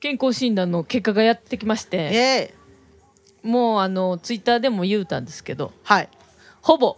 [0.00, 2.54] 健康診断の結果がやってきましイて
[3.42, 6.08] もうあのツイッターでも言うたんですけどはい。
[6.62, 6.96] ほぼ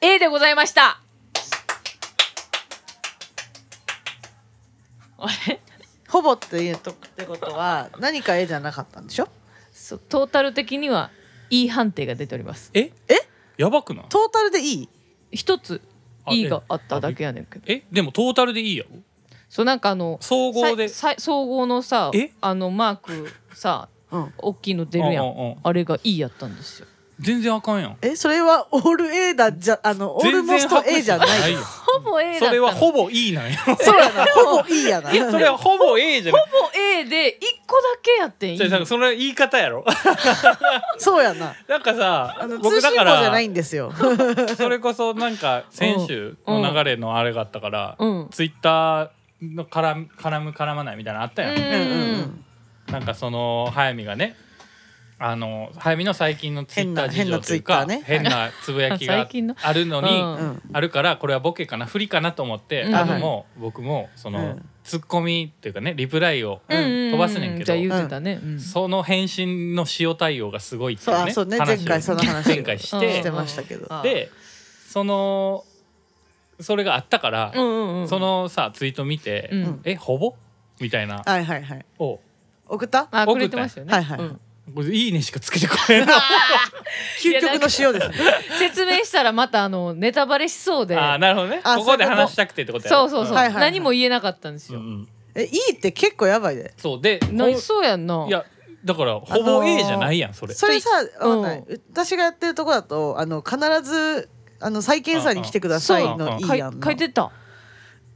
[0.00, 1.00] A でございました。
[5.18, 5.60] あれ？
[6.08, 9.28] ほぼっていうとってことは何か絵じゃなかったんでしょ？
[9.72, 11.10] そうトータル的には
[11.50, 12.70] E 判定が出ております。
[12.72, 12.92] え？
[13.08, 13.14] え？
[13.56, 14.04] やばくない？
[14.08, 14.88] トータルでいい？
[15.32, 15.80] 一つ
[16.24, 17.64] あ E があっただけやねんけど。
[17.66, 17.82] え？
[17.90, 18.90] でもトータルでいいやろ？
[19.48, 20.88] そうなんかあの総合で。
[20.88, 22.32] 総合のさえ？
[22.40, 24.34] あのマークさうん。
[24.38, 25.24] 大きいの出るやん。
[25.24, 25.56] うんうんうん。
[25.62, 26.86] あれが E やったんですよ。
[27.20, 27.96] 全然あかんやん。
[28.00, 31.52] えそれはオール A だじゃあのオールモスト A じゃない。
[31.52, 31.58] よ。
[31.60, 33.58] ほぼ A だったそれはほぼぼ E なんや。
[33.58, 35.10] そうやなほぼいいやな。
[35.10, 36.42] それはほぼ A じゃない。
[36.42, 38.56] ほぼ A で一個だけやってん。
[38.56, 39.84] じゃあなんかそれは言い方やろ。
[40.98, 41.54] そうやな。
[41.66, 43.92] なんかさあの通僕だか信簿じゃならいんですよ。
[44.56, 48.28] それこそなんか先週の流れのあれがあったから、うん。
[48.30, 49.08] ツイッター
[49.42, 52.44] の絡む絡む絡まないみたいなのあったやん、うんうんうん。
[52.90, 54.36] なんかその早見がね
[55.20, 59.26] あの早見の最近のツイッター事情というか変なツイッ変なつぶやきが
[59.62, 60.34] あるのに、うん。
[60.34, 62.92] うんあるからこれはボケかな不利かなと思ってうん。
[62.92, 64.68] 多分もう僕もその、うん。
[64.84, 68.60] ツッコミっていうかねリプライをうんうんうん飛ばすねんけどじゃあ言うてたね、うん。
[68.60, 71.58] その返信の塩対応がすごいっていうねそうあそうね。
[71.58, 73.86] 前回その話前回しうんてしてましたけど。
[73.90, 74.30] あで
[74.88, 75.64] その
[76.60, 78.08] それがあったから、うんうんうん。
[78.08, 79.80] そのさツイート見て「うん。
[79.84, 80.34] えほぼ?」
[80.80, 81.22] みたいな。
[81.24, 81.84] はいはいはい。
[81.98, 82.20] を。
[82.66, 83.08] 送った？
[83.10, 84.92] あ送ってましたよね、はいはいうん。
[84.92, 86.16] いいねしかつけてこれない。
[87.22, 88.14] 究極の塩ですね。
[88.58, 90.96] 説明したらまたあのネタバレしそうで。
[90.96, 91.60] あーなるほどね。
[91.64, 93.62] あここで話したくてってことやろそうそうそう、はいはいはい。
[93.72, 95.08] 何も言えなかったんですよ、うんうん。
[95.34, 96.74] えいいって結構やばいで。
[96.76, 97.00] そう。
[97.00, 98.26] でなそうやんな。
[98.28, 98.44] いや
[98.84, 100.54] だからほぼ A じゃないやんそれ。
[100.54, 100.88] それさ
[101.20, 101.30] うん。
[101.30, 101.64] わかんない。
[101.92, 104.28] 私がやってるとこだとあの必ず
[104.60, 107.30] あの再検査に来てくださいのうんいいやんな書いてた。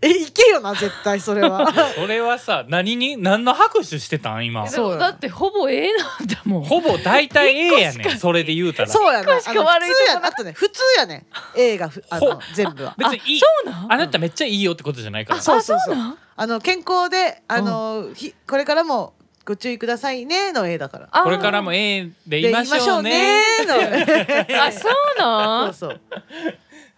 [0.04, 1.72] えいけよな絶対それは。
[1.94, 4.66] それはさ何に何の拍手してたん今？
[4.68, 8.88] そうだってほぼ A なんだもんほぼ大体 A やねんそれで言うたら。
[8.88, 11.26] そうやな一個しか悪いとこあの普通やなあとね普通やねん。
[11.56, 12.94] A がふあのほ全部は。
[12.98, 13.38] 別にいい。
[13.40, 13.92] そうなん？
[13.92, 15.40] あなためっちゃいいよってことじゃないから。
[15.40, 15.94] そうそうそう。
[15.94, 16.18] あなん？
[16.34, 19.14] あの健康であの、ひこれからも
[19.44, 21.08] ご注意くださいねの A だから。
[21.10, 23.40] あこれからも A でで言いましょうね。
[23.58, 24.62] 言いましょうねの。
[24.62, 25.74] あそうなん？
[25.74, 26.00] そうそう。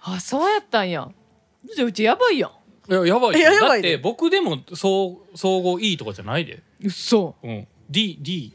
[0.02, 1.08] あそうやったんや。
[1.74, 2.50] じゃあうちやばいやん。
[2.90, 3.96] いややばいだっややばいで。
[3.96, 6.62] て僕でも総総合いいとかじゃないで。
[6.82, 7.66] うっそうん。
[7.88, 8.52] D D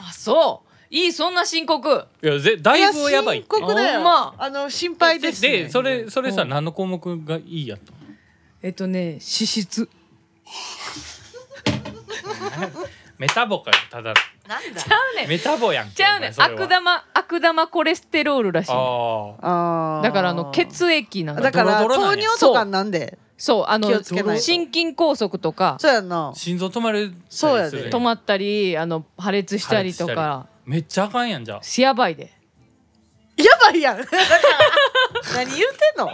[0.00, 0.66] あ そう。
[0.88, 2.06] いいそんな深刻。
[2.22, 3.38] いやぜだいぶやばい。
[3.38, 4.34] 深刻だよ、ま。
[4.38, 6.48] あの心配です、ね、でそれそれさうん。
[6.48, 7.90] 何の項目がいいやった？
[7.92, 7.95] の
[8.66, 9.88] えっとね脂質。
[13.16, 14.12] メタボかよただ
[14.48, 14.80] なんだ？
[14.82, 15.28] ちゃうねん。
[15.28, 16.32] メタボやんけちゃうねん。
[16.32, 16.54] お前それは。
[16.64, 20.02] 悪玉悪玉コレステロールらしいああー。
[20.02, 21.42] だからあの血液なんだ。
[21.42, 22.24] だからドロドロなんや。
[22.26, 23.18] 糖尿とかなんで。
[23.38, 23.64] そう。
[23.68, 24.42] あの気をつけないと。
[24.42, 25.92] 心筋梗塞とかそう。
[25.92, 30.48] やんなあ心臓止まるそうやで止まったりあの破裂したりとか。
[30.64, 31.60] めっちゃあかんやんじゃあ。
[31.80, 32.32] やばいで
[33.36, 33.98] やばいやん。
[34.02, 34.06] 何
[35.54, 36.10] 言うてんの？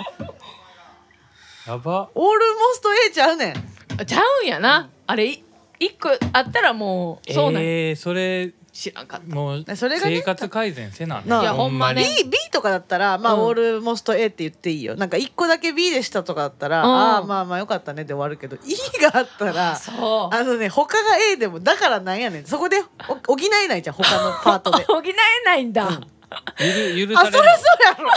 [1.67, 2.11] やば。
[2.15, 3.55] オールモスト A ちゃうねん。
[3.99, 5.45] あちゃうんやな、あれい
[5.79, 9.35] 一個あったらもうそうなんや、えー、それ知らんかった。
[9.35, 11.43] もうそれがね生活改善せなねなあ。
[11.43, 12.05] いやほんまね。
[12.25, 13.41] B, B とかだったらまあ、うん。
[13.43, 14.97] オールモスト A って言っていいよ。
[14.97, 16.95] なんか1個だけ B でしたとかだったら、うん。
[16.95, 20.35] ああまあまあよかったねで終わるけど E があったらそう。
[20.35, 22.45] あのね他が A でもだからなんやねん。
[22.47, 24.85] そこでお補えないじゃん他のパートで。
[24.89, 25.13] 補え
[25.45, 26.07] ないんだ、うん
[26.95, 28.11] ゆる許されるあそりゃそうやろ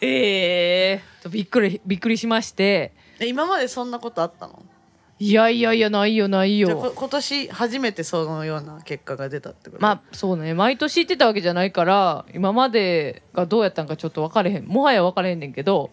[0.00, 2.92] ええー、びっくりびっくりしまして。
[3.20, 4.62] え今までそんなことあったの？
[5.20, 9.82] いやいやいやないよないじゃあこよ今年初めてそのような結果が出たってこと？
[9.82, 10.52] まあそうね。
[10.54, 14.66] 毎年言ってたわけじゃないから今までがどうやったんかちょっと分かれへん。
[14.66, 15.90] もはや分かれへんねんけど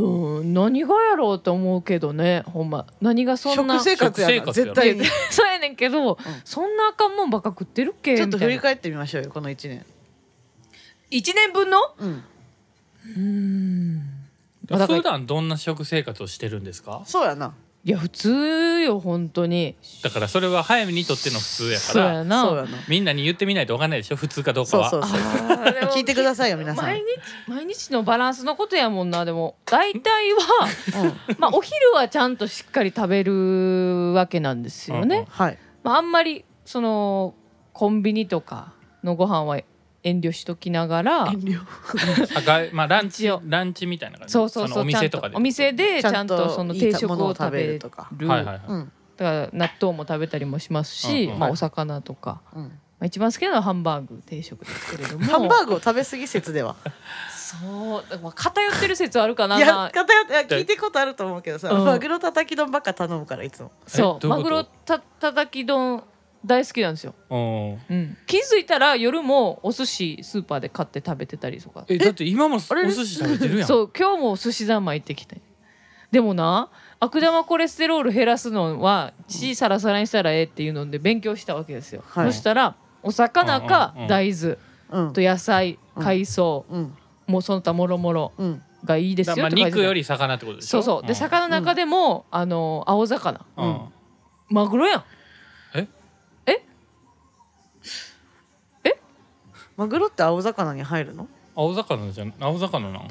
[0.00, 2.86] うん何がやろうと思うけどねほんま。
[3.00, 3.78] 何がそんな。
[3.78, 5.04] 食生活やな絶対に。
[5.30, 9.84] そうやねんけど、そんなあかんもんばっか食ってるっけちょっと振り返ってみましょうよこの1年。
[11.10, 11.78] 1年分の？
[13.16, 14.02] うん。
[14.68, 17.02] 普段どんな食生活をしてるんですか？
[17.04, 19.74] そうやないや普通よ本当に。
[20.02, 22.68] だからそれは早見にとっての普通やからそうやな。
[22.88, 24.90] みんなに言ってみないと分かんないでしょ普通かどうかは。
[24.90, 25.20] そうそうそう。
[25.94, 26.84] 聞いてくださいよ皆さん。
[26.84, 27.04] 毎日
[27.48, 29.24] 毎日のバランスのことやもんな。
[29.24, 30.38] でも大体は
[31.04, 31.36] うん。
[31.38, 35.26] まあお昼はちゃんとしっかり食べるわけなんですよね、うんうん。
[35.26, 35.58] はい。
[35.82, 37.34] まあ、あんまりその
[37.72, 39.58] コンビニとかのご飯は
[40.02, 41.60] 遠慮しときながら遠慮。
[42.36, 43.42] あがまあランチ一応。
[43.44, 44.32] ランチみたいな感じ？
[44.32, 45.32] そうそうそうのお店とかで。
[45.32, 48.08] ちゃんお店でちゃんとその定食を食べるるとか。
[48.10, 48.92] はいはいはい、うん。
[49.16, 52.62] だから納豆も食べたりもしますし、うんうんまあ、お魚とか、うん。
[52.62, 55.24] まあ、一番好きなのはハンバーグ定食ですけれども。
[55.24, 56.76] ハンバーグを食べ過ぎ説では。
[57.36, 58.10] そう。
[58.10, 59.58] だから偏ってる説あるかな。
[59.58, 61.84] いや偏っていや聞いてることあると思うけどさ、うん。
[61.84, 63.72] マグロたたき丼ばっか頼むからいつも。
[63.86, 64.26] そう。
[64.26, 64.50] ういうこと？
[64.50, 66.02] ロたたたき丼
[66.44, 67.72] 大好きなんですよ、うん。
[67.72, 71.84] うん、気づいたら夜もお寿司スーパーで買って食べてたりとか。
[71.88, 72.90] えだって今もおあれ？
[72.90, 73.68] 寿司食べてるやん。
[73.68, 75.40] そう今日も寿司三昧行ってきて。
[76.10, 82.32] でもな悪玉コレステロール減らすのは血サラサラにしたらええっていうので勉強したわけですよ、はい。
[82.32, 84.08] そしたらお魚かうんうんうん。
[84.08, 84.58] 大豆。
[84.90, 85.12] うん。
[85.12, 86.64] と野菜海藻。
[86.70, 86.96] うん。
[87.26, 88.62] もうその他もろもろうん。
[88.82, 90.80] がいいですよ肉より魚ってことでしょ？
[90.82, 91.06] そうそう。
[91.06, 93.44] で魚の中でも、あの青魚。
[93.58, 93.80] うんうん。
[94.48, 95.04] マグロやん
[99.80, 101.26] マグロって青魚に入るの？
[101.56, 103.08] 青魚じゃん青魚なん？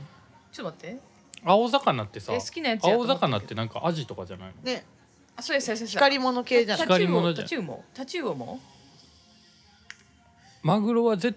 [0.52, 1.00] ちょっと待って。
[1.44, 4.62] 青魚ってさえ好きなやつやと青思ったけど魚ってなんかアジとかじゃないの？
[4.62, 4.86] ね。
[5.36, 7.48] あそうですそうですそうです光り物系じゃない光り物じゃん。
[7.48, 8.60] タチウオタチウオタチウオも？
[10.62, 11.34] マグロはぜ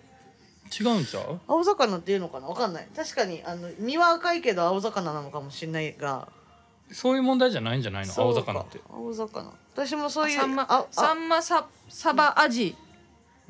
[0.79, 1.41] 違うんちゃう？
[1.49, 2.49] 青魚っていうのかな？
[2.49, 2.89] わかんない。
[2.95, 6.29] 確かにあの身は赤いけど青魚なのかもしれないが。
[6.93, 8.13] そういう問題じゃないんじゃないの？
[8.15, 8.53] 青そうか。
[8.53, 8.81] 魚って。
[8.93, 9.51] 青魚。
[9.73, 12.77] 私もそういうサンマあサあンマササバアジ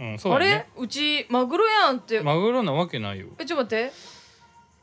[0.03, 0.67] うんそうあれ？
[0.77, 3.29] うちマグロやんって、マグロなわけないよ。
[3.39, 3.93] えちょっと待って。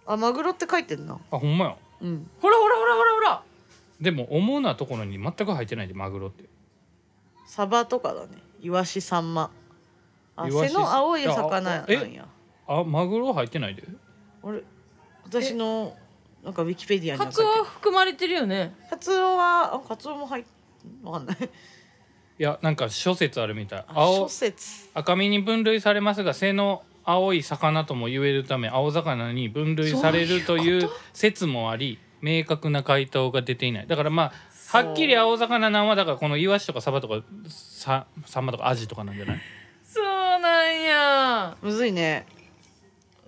[0.05, 1.19] あマグロって書いてんな。
[1.29, 1.75] あほんまや。
[2.01, 2.29] うん。
[2.41, 3.43] ほらほらほらほらほら。
[3.99, 6.45] でも主なところに全く入ってないでマグロって。
[7.45, 8.37] サバとかだね。
[8.61, 9.51] イワシサンマ。
[10.37, 12.25] あイワシ背の青い魚あなんえや
[12.65, 13.83] あマグロ入ってないで。
[14.41, 14.63] あれ？
[15.25, 15.97] 私の
[16.43, 18.73] なんかウィキペディアにカツオは含まれてるよね。
[18.89, 20.43] カツオはあカツオも入っ
[21.03, 21.37] わかんない
[22.39, 23.79] いやなんか諸説あるみたい。
[23.79, 24.89] あ青諸説。
[24.93, 33.87] 赤身に分類されますが背の青い魚とも言えるため青魚に分類されるという説もあり明確な回答が出ていない。
[33.87, 34.31] だからま
[34.71, 39.39] あはっきり青魚なんはだからこのイワシとかサバとかササンマとかアジとかなんじゃない？
[39.83, 40.05] そう
[40.39, 41.57] なんや。
[41.61, 42.25] むずいね。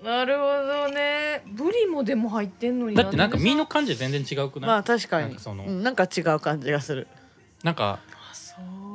[0.04, 1.44] なるほどね。
[1.48, 5.28] ブリもでも入ってんのにだってなんかで身の感じ全然違うくない、まあ確かに。
[5.28, 7.08] なんかそのうん、なんか違う感じがする。
[7.64, 8.00] なんか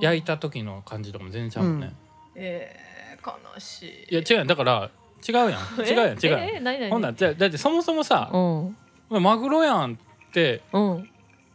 [0.00, 1.93] 焼いた時の感じとかも全然ちゃうもんね、
[2.34, 4.14] えー、悲しい。
[4.14, 4.46] いや違うやん。
[4.46, 4.90] だから
[5.26, 5.48] 違うやん。
[5.87, 6.19] 違うやん。
[6.19, 6.52] 違うやん、え？
[6.56, 6.60] え？
[6.60, 6.78] 何？
[6.81, 6.90] 何？
[6.90, 9.22] ほんなんじゃだってそもそもさう、ん。
[9.22, 9.96] マグロやんっ
[10.32, 11.10] てうん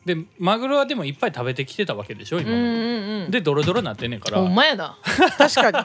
[0.05, 3.31] でマグロはでもいっぱい食べてきてたわけでしょ今まで、うんうんうん。
[3.31, 4.97] でドロドロなってんねんから、ほんまやな。
[5.37, 5.77] 確かに。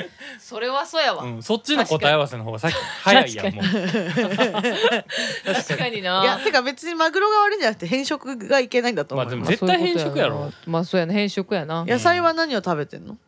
[0.40, 3.64] それはそうやわ、うん、そっちの答え合わせの方がさっき早いやんもう。
[5.44, 6.22] 確かにな。
[6.22, 10.50] いやてか別にマグロが悪いんじゃなくて変色がいけないんだと思う、まあでも絶対変色やろ。
[10.66, 11.84] まあそうやな変色やな。
[11.84, 13.18] 野菜は何を食べてんの？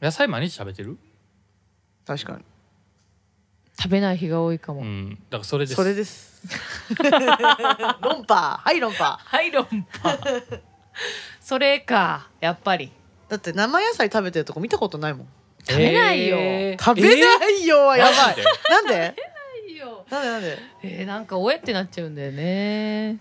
[0.00, 0.96] 野菜毎日食べてる？
[2.06, 2.38] 確かに
[3.80, 5.10] 食べない日が多いかも、うん。
[5.30, 5.74] だからそれです。
[5.76, 6.42] それです。
[8.02, 8.60] 論破。
[8.62, 9.18] はい論破。
[9.22, 9.64] はい論
[10.02, 10.18] 破。
[11.40, 12.92] それかやっぱり。
[13.28, 15.26] だって生野菜食べてるとこ見たことないもん。
[15.66, 16.36] 食べないよ。
[16.38, 18.14] えー食べないよはやばい。
[18.16, 19.14] マジでなんで？
[19.68, 20.04] いよ。
[20.10, 20.58] なんでなんで？
[20.82, 23.18] えー、なんかおえってなっちゃうんだよね。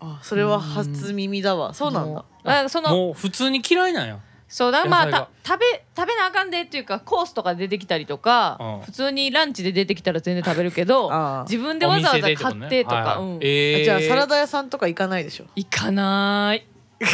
[0.00, 1.74] あそれは初耳だわ。
[1.74, 2.08] そうなんだ。
[2.10, 4.86] もうなんかそのもう普通に嫌いなんやそうだ。
[4.86, 8.80] まあた食べ食べなあかんでっていうかコースとかで出てきたりとか、うん。
[8.80, 15.44] 普通にランチで出てきたら全然食べるけどあー自分でわざわざ買ってとか、えーじゃあサラダ屋さんとか行かないでしょ？
[15.54, 16.66] 行かない、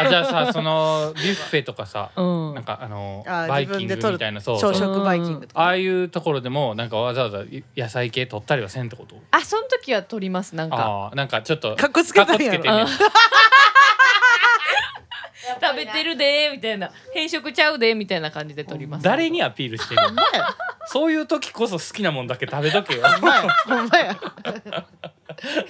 [0.00, 4.72] あじゃあさそのビュッフェとかさ、うん、なんかあのあーバイキングみたいなそうそう。
[4.72, 5.60] 朝食バイキングとか。
[5.60, 7.44] ああいうところでもなんかわざわざ
[7.76, 9.16] 野菜系取ったりはせんってこと。
[9.30, 12.86] あその時は取りますなんかああなんかちょっとかっこつけたんやろかっこつけてんねん
[15.74, 16.90] 食べてるでーみたいな。
[17.12, 19.04] 変色ちゃうでーみたいな感じで取ります。
[19.04, 20.00] 誰にアピールしてる？
[20.86, 23.02] そういう時こそ好きなもんだけ食べとけよ。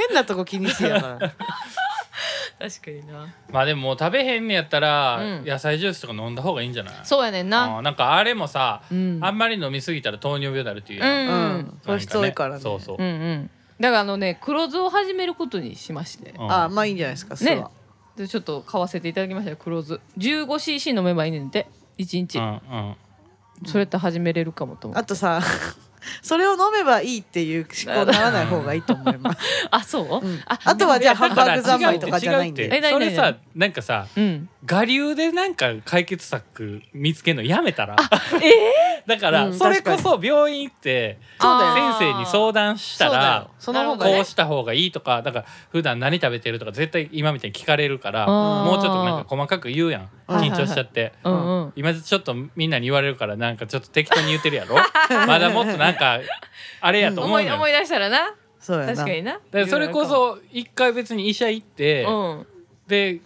[0.06, 3.34] 変なとこ気にしてやから確かにな。
[3.50, 5.44] まあでも食べへんねやったら、うん。
[5.44, 6.94] 野菜ジュースとか飲んだ方がいいんじゃない？
[7.04, 7.76] そうやねんな。
[7.76, 9.18] あーなんかあれもさ、うん。
[9.22, 11.02] あんまり飲みすぎたら糖尿病になるっていう。
[11.02, 12.60] うやん、ん、ううんん糖質多いからね。
[12.60, 13.50] そうそう、うんうん。
[13.80, 16.30] だからあのね黒酢を始めることにしまして。
[16.38, 16.52] うん。
[16.52, 17.56] あまあいいんじゃないですか酢ね。
[17.56, 17.70] は
[18.16, 20.00] でちょっと買わせていただきましたよ黒酢。
[20.18, 21.66] 15cc 飲めばいいねんて。
[21.98, 22.96] 1日、うんうん。
[23.66, 25.40] それって始めれるかもと思うあとさ
[26.22, 29.38] それを飲めばいいっていう思考にならない方がいいと思います、
[29.70, 30.42] あそう、うん。
[30.46, 32.64] ああとはじゃあハンバーグ三昧とかじゃないんで。
[32.64, 32.76] 違うって。
[32.76, 34.48] え何何それさなんかさうん。
[34.70, 37.96] 我流でなんか解決策見つけるのやめたら。
[38.42, 41.48] えだから、うんそれこそ病院行って先
[41.98, 43.50] 生に相談したらよ。
[43.58, 44.14] その方がね。
[44.14, 50.00] こうした方がいいとかだから普段何食べてるとか絶対今みたいに聞かれるからもうちょっとなんか細かく言うやん。
[50.26, 51.12] はい緊張しちゃって。
[51.76, 54.76] 今ちょっとみんなに言われるからなんかちょっと適当に言ってるやろ？
[55.26, 56.20] まだもっとなんか
[56.80, 58.34] あれやと思う思い思い出したらな。
[58.66, 59.38] 確かにな。
[59.68, 62.46] それこそ一回別に医者行って、うん。
[62.86, 63.20] で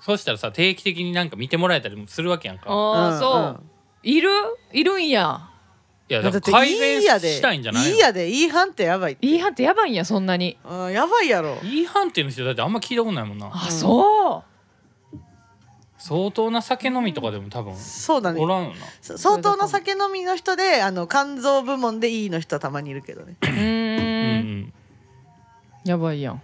[0.00, 2.64] そうしたらさ定期的になんか見てもらえたりもするわけやんか。
[2.68, 3.69] あそう、うん
[4.02, 4.30] いる？
[4.72, 5.46] いるんや。
[6.08, 7.94] いやだってだから改善したいんじゃないの？
[7.94, 8.28] いいやで。
[8.28, 9.26] いい判定やばいって。
[9.26, 10.58] いい判定やばいんやそんなに。
[10.64, 11.58] あーやばいやろ。
[11.62, 13.50] いい判定の人だってあんま聞いたことないもんな。
[13.52, 14.44] あそう。
[15.98, 18.40] 相当な酒飲みとかでも多分そうだね。
[18.40, 18.76] おらんよな。
[19.02, 23.36] そ相当な酒飲みの人であの肝臓部門でいいの人はたまにいるけどね。
[23.42, 24.60] うんうん。
[24.62, 24.72] ん
[25.84, 26.42] やばいやん。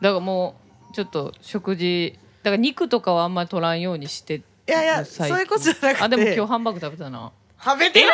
[0.00, 0.56] だからも
[0.90, 6.04] うちょっと食事だから肉とかはあんまり取らんようにしていやいやそういうことじゃなくて。
[6.04, 8.08] あでも今日ハンバーグ食べたなえ食べてる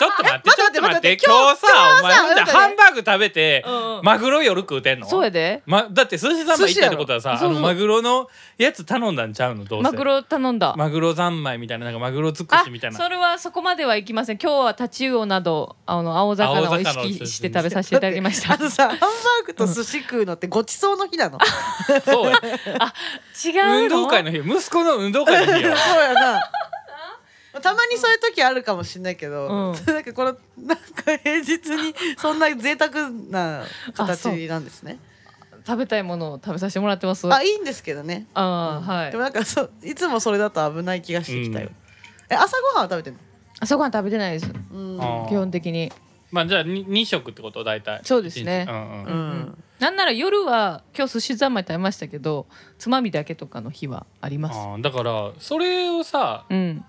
[0.00, 1.66] ちょっと待ってちょっと待って今日さ
[2.00, 3.64] お前ハンバーグ食べて
[4.02, 5.08] マグロ夜食うてんの？
[5.08, 5.62] そうやで。
[5.66, 9.90] ま、だって寿司三昧行ったってことはさあのマグロのやつ頼んだんちゃうのどうせ。
[9.90, 10.74] マグロ頼んだ。
[10.76, 12.96] マグロ三昧みたいななんかマグロ尽くあしみたいな。
[12.96, 14.38] それはそこまではいきません。
[14.38, 17.48] 今日はタチウオなどあの青魚を意識して。
[17.48, 18.54] 食べさせていただきました。
[18.54, 21.38] あのさハンバーグと寿司食うのってごちそうの日なの？
[22.04, 22.38] そうや。
[23.44, 23.78] 違うの？
[23.82, 24.38] 運動会の日。
[24.38, 25.74] 息子の運動会の日よ。
[25.76, 26.40] そうやな
[27.60, 29.72] たまにそういう時あるかもしれないけど、うん。
[29.94, 34.98] なんかこのなんか平日に そんな贅沢な形なんですね。
[35.66, 37.30] 食べたいものを食べさせてもらってます。
[37.32, 38.26] あいいんですけどね。
[38.34, 39.10] あーはい。
[39.10, 41.70] でもなんかそういつもそれだと危ない気がしてきたよ、
[42.30, 43.18] え朝ごはんは食べてんの？
[43.60, 44.46] 朝ごはん食べてないです。
[44.46, 44.48] う
[44.78, 44.98] ん。
[45.28, 45.92] 基本的に。
[46.30, 47.64] まあじゃあに二食ってこと？
[47.64, 48.00] 大体。
[48.04, 48.66] そうですね。
[48.68, 49.04] うんうん。
[49.04, 49.64] うん。
[49.78, 52.46] なんなら夜は今日寿司三昧食べましたけど
[52.78, 54.58] つまみだけとかの日はあります。
[54.58, 56.84] あーだからそれをさうん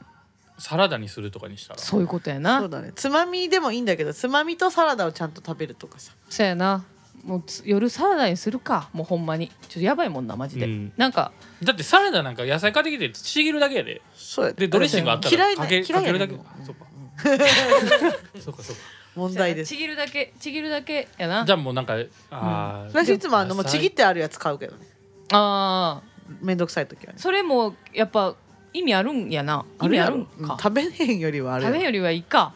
[0.60, 1.80] サラダにするとかにしたら。
[1.80, 2.92] そういうことやそなうだね。
[2.96, 6.14] つまみでもいいんだけどつまみとサラダをちゃんと食べるとかさ。
[6.30, 6.86] そうやな。
[7.24, 8.90] もうつ夜サラダにするか。
[8.94, 9.48] もうほんまに。
[9.48, 10.94] ちょっとやばいもんなマジで、うん。
[10.98, 11.32] なんか
[11.64, 14.02] だってサラダなんか野菜買ってきてちぎるだけやで。
[14.16, 14.68] そうやで。
[14.68, 16.34] ドレッシングあった嫌いならかけ嫌いやねかけるだけ。
[16.36, 16.66] もう。
[16.66, 16.86] そうか。
[18.40, 18.82] そうかそうか。
[19.16, 19.70] 問題です。
[19.70, 21.46] ちぎるだけちぎるだけやな。
[21.46, 21.96] じゃあもうなんか
[22.32, 24.88] あー私いつもあのもうちぎってあるやつ買うけどね。
[25.32, 26.02] あ
[26.42, 27.20] めんどくさい時はね。
[27.20, 28.36] ーそれもやっぱ
[28.74, 29.66] 意味あるんやな。
[29.82, 30.32] 意味あるんか。
[30.40, 32.54] うん食べへんよりはあ食べへんよりはいいか。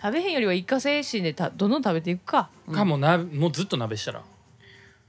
[0.00, 2.48] 食べへんよりはいいか精神でたどんどん食べていくか。
[2.72, 4.22] かもなもうずっと鍋したら。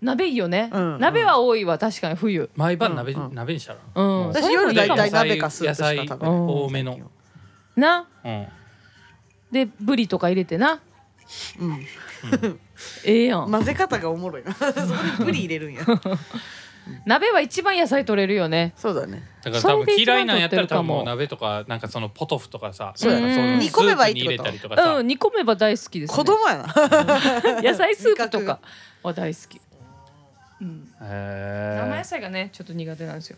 [0.01, 1.00] 鍋いいよね、うん。
[1.00, 2.50] 鍋は多いわ確かに冬。
[2.55, 3.25] 毎晩鍋,、うん。
[3.27, 3.79] うん鍋にしたら。
[3.96, 4.27] うん。
[4.27, 7.00] 私夜大体鍋かスープしか食べない野菜多めの。
[7.75, 8.07] な。
[8.24, 8.48] うん。
[9.51, 10.81] でブリとか入れてな。
[11.60, 11.86] うん。
[13.05, 14.53] ええやん、混ぜ方がおもろいな。
[14.55, 14.72] そこ
[15.19, 15.81] にブリ入れるんや
[17.06, 18.74] 鍋は一番野菜取れるよね。
[18.75, 19.24] そうだね。
[19.44, 20.96] だから多分嫌いなんやったら取ってるかも。
[20.96, 23.34] 多分もう鍋とかなんかそのポトフとかさそうやな。
[23.34, 24.50] その煮込めばいいってこと？
[24.50, 26.63] スープに入れたりとかさ、うん煮込めば大好きです、ね、子供やな。
[27.62, 28.60] 野菜スープとか
[29.03, 29.62] は大好き、
[30.62, 31.86] うん、へー。
[31.86, 33.38] 生野菜がねちょっと苦手なんですよ。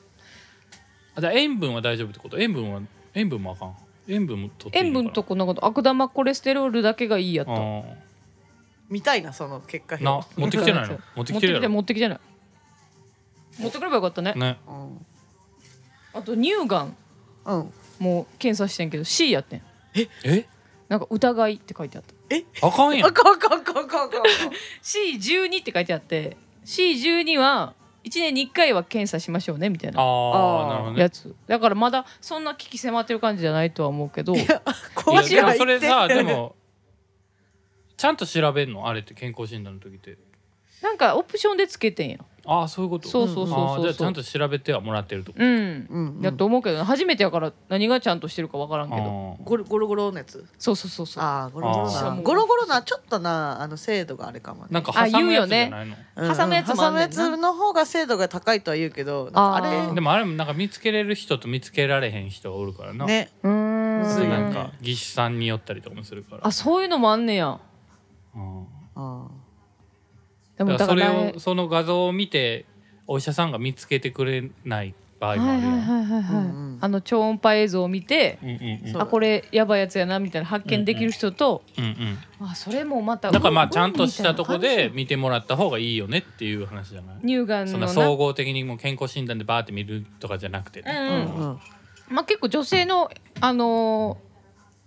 [1.15, 2.39] あじゃあ塩分は大丈夫ってこと？
[2.39, 2.82] 塩分は
[3.15, 3.75] 塩分もあかん？
[4.08, 5.65] 塩分も取っていい塩分とこのこと。
[5.65, 7.84] 悪玉コレステロールだけがいいやとあ
[8.89, 11.00] 見たいなその結果ーな持ってきてないの？
[11.15, 11.70] 持ってきてるやろ？
[11.70, 12.20] 持ってきてない
[13.58, 14.34] 持ってくればよかったね。
[14.36, 14.60] ね。
[14.68, 15.06] うん。
[16.13, 16.96] あと乳がん。
[17.46, 17.74] うん。
[18.00, 19.62] もう検査してんけど C やってん。
[20.24, 20.46] え？
[20.88, 22.68] なんか疑いって書いてあった。
[22.68, 23.08] あかんやん。
[23.08, 24.22] あかんかんかんかんかん。
[24.82, 30.65] C12 って書いてあって C12 は1年に1回は検査しましょうねみたいなああー。
[30.65, 31.01] あなるほどね。
[31.01, 31.36] やつ。
[31.48, 34.36] だからまだそんな危機迫ってる感じじゃないとは思うけど。
[34.36, 34.39] い
[34.96, 36.56] 怖いやでもそれさでも
[37.98, 38.88] ちゃんと調べんの？
[38.88, 40.18] あれって健康診断の時って。
[40.82, 43.08] なんかオプションでつけてんやああそういうこと？
[43.10, 43.81] そうそうそうそう。
[43.81, 45.34] じゃあちゃんと調べてはもらってると。
[45.36, 46.22] うん、うんうん。
[46.22, 49.38] やと思うけど初めてやから何がちゃんとしてるか分からんけど。
[49.43, 50.46] ゴロゴロゴロのやつ？
[50.58, 51.24] そうそうそうそう。
[51.24, 52.22] ああゴロゴロあなー。
[52.22, 54.69] ゴロゴロなちょっとなあの精度があれかもね。
[54.72, 56.38] なんかあ挟むや言うよねつじゃないの、うん。
[56.38, 57.15] 挟むやつもあんねんな。
[57.15, 59.93] 挟むやつの方が精度が高いとは言うけどあれ？
[59.93, 63.29] でもあれもなんか見つけれる人と見つけられへん人がおるからな、ね。
[63.43, 64.29] うーん。
[64.29, 66.48] なんか技師さんによったりとかもするから。
[66.48, 67.60] あそういうのもあんねや。
[68.34, 68.65] うん。
[68.96, 69.27] あ
[70.60, 72.66] でもだからそれねをその画像を見て
[73.08, 76.78] お医者さんが見つけてくれない場合はいもあるやん、はいはいはいはい、うんうん。
[76.82, 78.50] あの超音波映像を見て、うん
[78.94, 81.88] うんあこれやばいやつやなみたいな発見できる人と、うんう
[82.46, 87.22] んあそれもまただからまあうんちゃんとしたとこで見てもらった方がいいよねっていう話じゃない？
[87.22, 87.94] 乳がんそんのな？
[87.94, 91.42] な総合的にもう健康診断でバーって見るとかじゃなくてね、うんううん。
[91.48, 91.60] んうん。
[92.10, 93.10] まあ結構女性の
[93.42, 94.30] あのー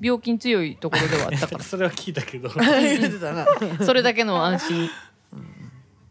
[0.05, 2.49] 病気に強いところではあったか それは聞いたけど。
[2.59, 3.45] 言ってたな。
[3.45, 3.47] ら
[3.87, 4.91] それだけの安心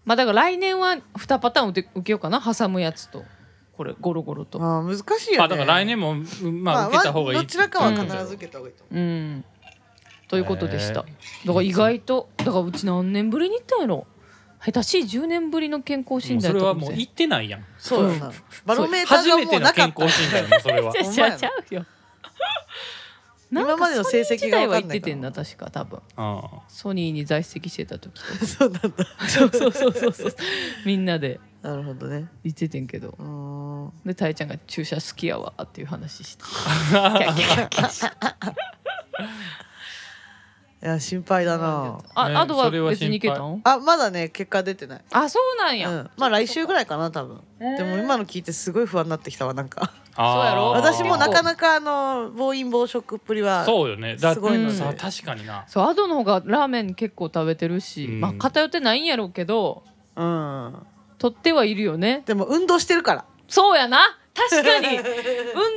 [0.05, 2.41] まあだから来年は2パターン受け受けようかな。
[2.41, 3.23] 挟むやつと。
[3.77, 4.59] これゴロゴロと。
[4.59, 5.43] あー難しいよね。
[5.43, 9.03] あだから来年もうんまあ受けた方がいいどちらかは必ず受けた方がいいと思う。
[9.03, 9.45] ん。
[10.27, 11.01] ということでした。
[11.01, 11.03] へ
[11.45, 14.07] だから意外とだからうち何年ぶりに行ったんやろ。
[14.63, 17.61] 下手しい10年ぶりの健康診断それはもう行ってないやん。
[17.61, 17.63] う。
[17.79, 18.31] そうだな
[18.65, 20.03] バロメーター初めてのがもうなか健った。
[20.03, 20.93] 康診断やもんそれは。
[21.37, 21.85] ちゃうよ
[23.51, 25.99] 今までの成績がは分かんないかっててんな確か多分。
[26.15, 28.45] あソニーに在籍してた時と。
[28.45, 28.89] そうなんだ。
[29.27, 30.13] そうそうそうそう。
[30.13, 30.35] そう
[30.85, 31.39] みんなで。
[31.61, 32.29] なるほどね。
[32.43, 33.09] 行っててんけど。
[33.19, 33.91] うーん。
[34.05, 36.43] でたいちゃんが注射好きやわっていう話して。
[36.91, 38.09] キャッキャッキャッキャ
[38.47, 38.53] ッ
[40.83, 41.99] いや心配だな。
[42.15, 43.61] あ、ねあとは別にいけたん？
[43.63, 45.01] あまだね結果出てない。
[45.11, 47.39] あそうなんや、うん、まあ来週ぐらいかな多分。
[47.59, 49.93] でも今の聞いてすごい不安になってきたわなんか。
[50.15, 50.71] そうやろ？
[50.71, 54.15] 私もなかなかあの暴飲暴食っぷりはそうよね。
[54.15, 54.75] だすごいので。
[54.75, 55.65] さ確かにな。
[55.67, 58.19] そうアドの方がラーメン結構食べてるし、うん。
[58.19, 59.83] まあ偏ってないんやろうけど
[60.15, 60.75] うん。
[61.19, 62.23] 取ってはいるよね。
[62.25, 63.25] でも運動してるから。
[63.47, 64.17] そうやな。
[64.33, 64.97] 確かに。
[64.97, 65.03] 運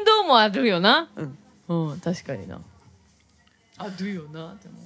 [0.06, 1.10] 動もあるよな。
[1.14, 1.38] うん。
[1.90, 2.58] うん確かにな。
[3.76, 4.78] あるよなでも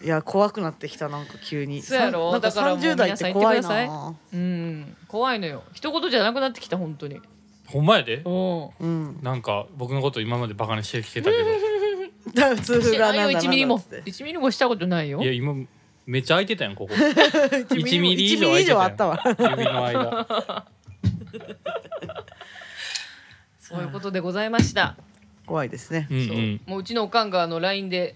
[0.00, 1.82] いや怖くなってきたなんか急に。
[1.82, 2.30] そうやろ？
[2.32, 4.14] さなんかだからもう30代って怖いな。
[4.32, 4.96] うん。
[5.08, 5.64] 怖いのよ。
[5.72, 7.20] 一言じゃなくなってきた本当に。
[7.66, 8.22] ほんまやで？
[8.24, 8.68] うん。
[8.78, 9.18] うん。
[9.22, 11.44] なんか僕のこと今までバカにしてきてたけど。
[12.56, 15.20] 普通してないよがなんだ1ミリもなんだっつって1ミリもしたことないよ。
[15.22, 15.54] いや今
[16.06, 16.92] めっちゃ空いてたやんここ。
[16.94, 19.18] 1 1ミリ以上1ミリ以上あ空いてったわ。
[19.18, 20.66] たやん指の間。
[23.60, 24.96] そういうことでございました、
[25.44, 26.06] 怖いですね。
[26.10, 26.60] うんうん。
[26.64, 28.14] もううちのおかんがあの LINE で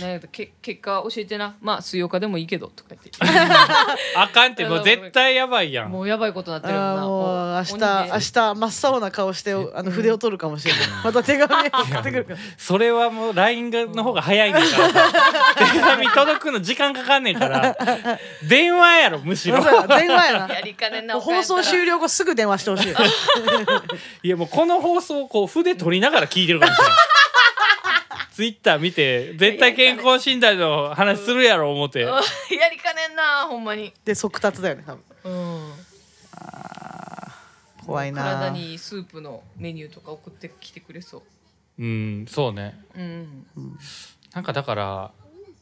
[0.00, 1.54] なんやったけ結果教えてな。
[1.60, 3.10] まあ水曜日でもいいけどとか言って。
[4.16, 5.90] あかんってもう絶対やばいやん。
[5.90, 7.06] もうやばいことになってるもんな。
[7.06, 10.82] もう明日明日真っ青な顔してあの筆を取るかもしれない。
[11.04, 12.38] また手紙送ってくるから。
[12.58, 15.12] それはもう LINE がの方が早いねんからさ。
[15.72, 17.76] 手紙届くの時間かかんねんから。
[18.42, 19.62] 電話やろむしろ。
[19.62, 20.52] 電話やな。
[20.52, 22.92] やりかねんな放送終了後すぐ電話してほしい。
[24.24, 26.96] いやもうこの放送をこう筆取りながら聞いてるかもしれない
[28.36, 32.00] ツイッター見て絶対健康診断の話するやろ思って。
[32.00, 32.20] や
[32.70, 33.46] りかねんな。
[33.48, 33.94] ほんまに。
[34.04, 35.02] で速達だよね多分。
[35.24, 35.72] うん。
[37.86, 38.24] 怖いな。
[38.24, 41.22] 体にスープのメニューとか送ってきてくれそ
[41.78, 41.82] う。
[41.82, 42.78] んそうね。
[42.94, 43.46] ううん。
[44.34, 45.12] なんかだから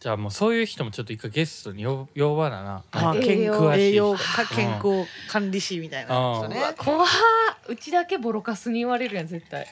[0.00, 2.83] じゃあもうそういう人もちょっと一回ゲストに呼呼ばなな。
[2.90, 4.49] あ栄養健康栄養かうん。
[4.49, 6.59] 健康管理士みたいな人ね。
[6.59, 7.09] うわ怖っ。
[7.69, 9.64] うちだけボロカスに言われるやん絶対。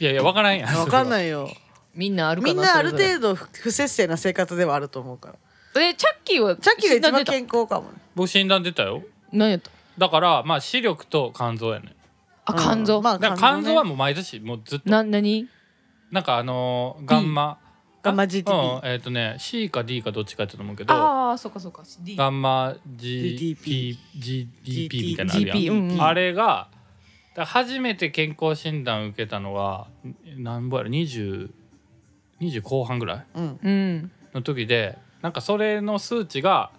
[0.00, 0.74] いやいや分からんやん。
[0.74, 1.54] わかんいないよ
[1.94, 5.34] みんなあるかなみんなある程度不不節制な生活ではあると思うか
[5.74, 5.80] ら。
[5.82, 7.98] えチャッキーはチャッキーが一番健康かもね。
[8.14, 9.02] 僕診断出たよ。
[9.32, 9.70] 何やった？
[9.98, 11.94] だからまあ視力と肝臓やね
[12.44, 13.04] あ肝臓、うん。
[13.04, 14.90] まあだから肝臓はねもう毎年もうずっと。
[14.90, 15.48] な何？
[16.10, 17.58] なんかあのーガンマ。
[18.02, 18.88] ガンマ GTP うん。
[18.88, 21.82] えっ、とね C か D かどっちかってと思うけどああそっかそっか。
[22.00, 25.56] D ガンマ GTP GDP みたいなのあるやん。
[25.58, 26.02] GP うんうん。
[26.02, 26.68] あれが
[27.36, 29.86] 初めて健康診断受けたのは
[30.36, 31.50] 何ぼやろ？20
[32.42, 33.58] 20後半ぐらいうん。
[33.62, 36.70] うんの時でなんかそれの数値が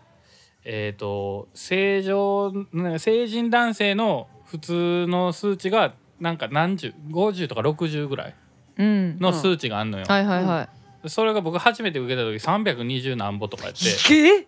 [0.65, 8.35] えっ、と正常ね成人男性の普通の数値がなんか何十50とか60ぐらい
[8.77, 9.19] うん。
[9.19, 10.67] の数値があんのよ、はいはいは
[11.03, 13.73] い、それが僕初めて受けた時320何歩とかやっ
[14.11, 14.41] え？
[14.41, 14.47] て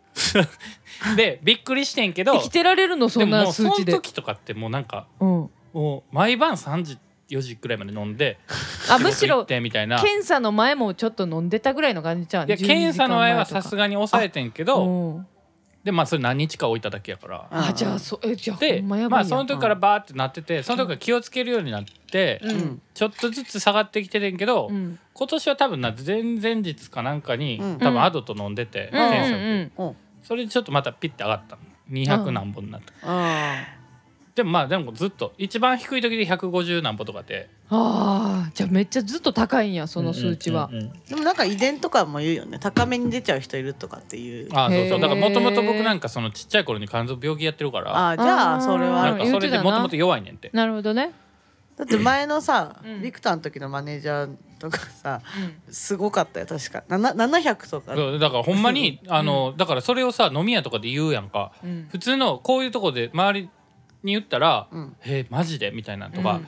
[1.15, 3.09] でびっくりしてんけど生きてられるの？
[3.09, 3.43] そんなで。
[3.43, 5.49] ももうその数値で時とかってもうなんかうん。
[5.73, 6.97] もう毎晩3時
[7.29, 8.37] 4時くらいまで飲んで
[8.89, 9.99] あむしろてみたいな。
[10.01, 12.47] 検査の前もちょっと飲んでたぐらいの感じちゃう？
[12.47, 15.27] いや検査の前はさすががに抑えてんけどうん。
[15.83, 17.47] でまあそれ何日か置いただけやから。
[17.51, 22.57] ああじゃあそえじゃあでまあその時からバーってなっててその時から気をつけるようになってううん。
[22.57, 24.99] んちょっとずつ下がってきててんけどうん。
[25.13, 27.77] 今年は多分な前々日かなんかにうん。
[27.79, 29.11] 多分アドと飲んでてうん。
[29.11, 31.61] 検査うんうんそれでちょっとまたピッて上がったの。
[31.91, 32.93] 200何本になった。
[33.03, 33.63] あ
[34.35, 40.69] でもまあでもずっと一番低い時で150何歩とかでああじゃあめっちゃずっと高いんやその数値は。
[40.71, 42.59] うんうんうんーでもなんか遺伝とかも言うよね。
[42.59, 44.49] 高めに出ちゃう人いるとかっていう。
[44.53, 44.99] あそうそう。
[44.99, 48.09] だからもともと僕なんかそのちっちゃい頃に肝臓病気やってるから。
[48.09, 49.15] あじゃあそれはな。
[49.15, 50.49] んかそれでもともと弱いねんって。
[50.53, 51.13] なるほどね。
[51.77, 53.01] だって前のさ、うん。
[53.01, 55.21] ビクターの時のマネージャーとかさ
[55.69, 56.83] すごかったよ確か。
[56.89, 57.95] なな700とか。
[57.95, 61.53] そうだからほんまにあのだからそれをさ飲み屋とかで言うやんか。
[61.63, 61.87] うん。
[61.89, 63.49] 普通のこういうとこで周り
[64.05, 66.47] に言ったらうん「えマジで?」みたいなとかうん。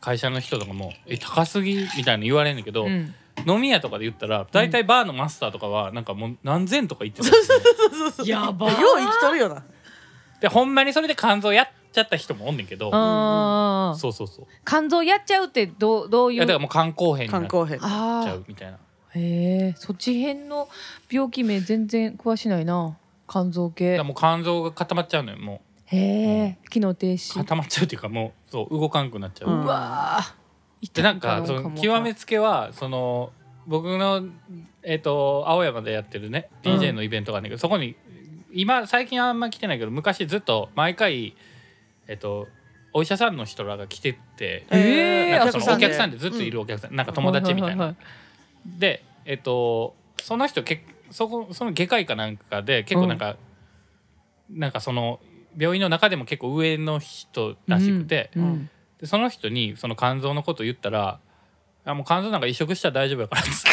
[0.00, 3.14] 会社の人とかも「え高すぎ?」みたいな言われんねんけどうん。
[3.46, 9.62] 飲み屋とかで言ったら大体バーのマスターとかはなんかもう何千とか言ってたやばよう生きとるよな。
[10.40, 12.90] でほんまにそれで肝臓やっちゃった人もおんねんけど。
[12.92, 14.46] ああそうそうそう。
[14.66, 16.38] 肝臓やっちゃうってどうどういう？
[16.38, 18.74] いやだからもう肝硬変になっ肝硬変ちゃあうみたいな。
[18.74, 18.78] あ
[19.14, 19.20] へ
[19.68, 20.68] えそっち辺の
[21.08, 22.96] 病気名全然詳しないな。
[23.30, 27.34] 肝臓だ系もう肝臓が固まっちゃうのよもへえ機能停う止。
[27.38, 29.64] 固まっちゃうっていうかもうそう動かんくなっちゃう、うん。
[29.64, 30.94] うわー。
[30.94, 33.32] でなんかその極めつけはその
[33.66, 34.22] 僕の
[34.82, 36.72] えっ、と青山でやってるねうん。
[36.78, 37.96] DJ のイベントがあるんだけど、そこに
[38.52, 41.34] 今最近あんま来てないけど昔ずっと毎回
[42.06, 42.48] えっ、と
[42.92, 45.38] お医者さんの人らが来てって、えー。
[45.38, 46.16] なんかそのお客さんで。
[46.16, 47.94] でずっといるお客さん、なんか友達みたいな。
[48.66, 53.36] でえっ、とその人けそこその外科医かなんかで結構なんか、
[54.50, 55.20] なんかその
[55.58, 58.70] 病院の中でも結構上の人らしくて、いはいうん。
[59.00, 61.20] でその人にその肝臓のこと言ったら
[61.84, 63.70] 「あもう肝臓なんか移植したら大丈夫やから」っつって。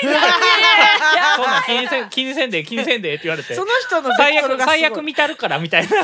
[1.36, 3.54] そんなん気にせん気にせんで気にせんでって言われて。
[3.54, 5.96] その人のベ最悪最悪見たるからみたいな。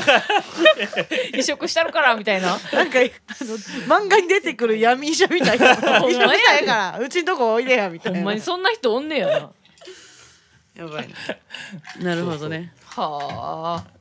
[1.37, 2.57] 移植したるからみたいな。
[2.71, 3.03] なんかあ
[3.43, 5.75] の漫画に出てくる闇医者みたいな。
[5.75, 8.19] ほんまや医者みたいからうちんとこおいでやみたいな。
[8.19, 9.51] ほんまにそんな人おんねやな。
[10.75, 11.09] やばい
[11.99, 12.73] ななるほどね。
[12.85, 13.94] はあ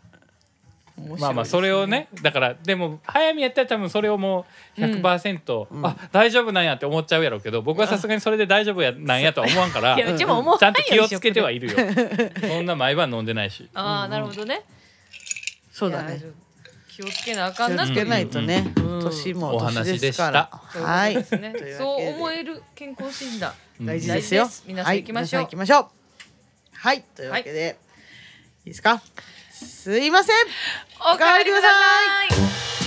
[1.18, 4.46] まあまあそれをねだからでも早見やったら多分それをも
[4.78, 5.87] う100%、うん。
[5.87, 11.76] あ大丈夫なんやって思っちゃうやろうけど僕はさすがにそれで大丈夫やなんやとは思わんから いやうちも思わちゃんと気をつけてははいるよ。
[12.48, 13.68] そんな毎晩飲んでないし。
[13.74, 14.62] ああなるほどね。
[15.72, 16.20] そうだね。
[16.88, 17.85] 気をつけなあか気んな。
[17.85, 19.02] っていうをつけないとねうん。
[19.02, 20.48] 年も年ですから。
[20.52, 21.16] はい。
[21.16, 21.24] ね
[21.76, 23.52] そう思える健康診断。
[23.80, 23.87] うん。
[23.87, 24.48] 大事ですよ。
[24.66, 25.42] 皆さん行きましょう。
[25.42, 25.46] はい。
[25.46, 25.87] 皆さん行きましょう。
[26.72, 27.02] はい。
[27.16, 27.76] というわけで
[28.64, 29.02] いいですか？
[29.55, 30.37] すいません。
[31.12, 31.69] おかわりくださ
[32.81, 32.84] い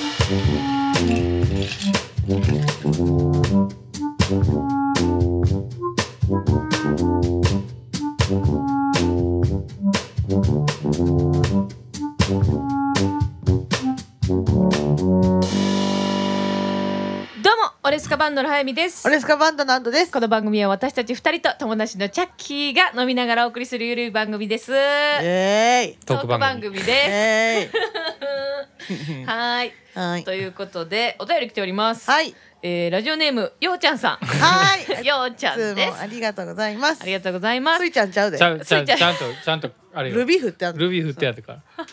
[17.98, 19.08] レスカバンドの早見です。
[19.08, 20.12] オレスカバンドのアンドです。
[20.12, 24.72] この番組は私たち二人と友達のチャッキーが飲みながらお送りするゆるい番組です。
[24.72, 26.06] イエーイ。
[26.06, 26.78] トーク番組。
[26.80, 28.94] でエす。
[29.26, 29.70] はーい。
[29.70, 29.74] ーイ。
[29.98, 30.24] はい。
[30.24, 32.08] ということでお便り来ております。
[32.12, 32.36] はい。
[32.62, 34.26] えーラジオネームようちゃんさん。
[34.26, 34.82] はい。
[35.04, 35.90] ようちゃんいつです。
[35.90, 37.02] もありがとうございます。
[37.02, 37.80] ありがとうございます。
[37.80, 37.86] ス。
[37.88, 38.38] イちゃんちゃうで。
[38.38, 39.16] ちゃんちゃちゃん。
[39.16, 40.18] とちゃんとあれよ。
[40.18, 41.86] ルビー振ってあるルビー振ってやってから。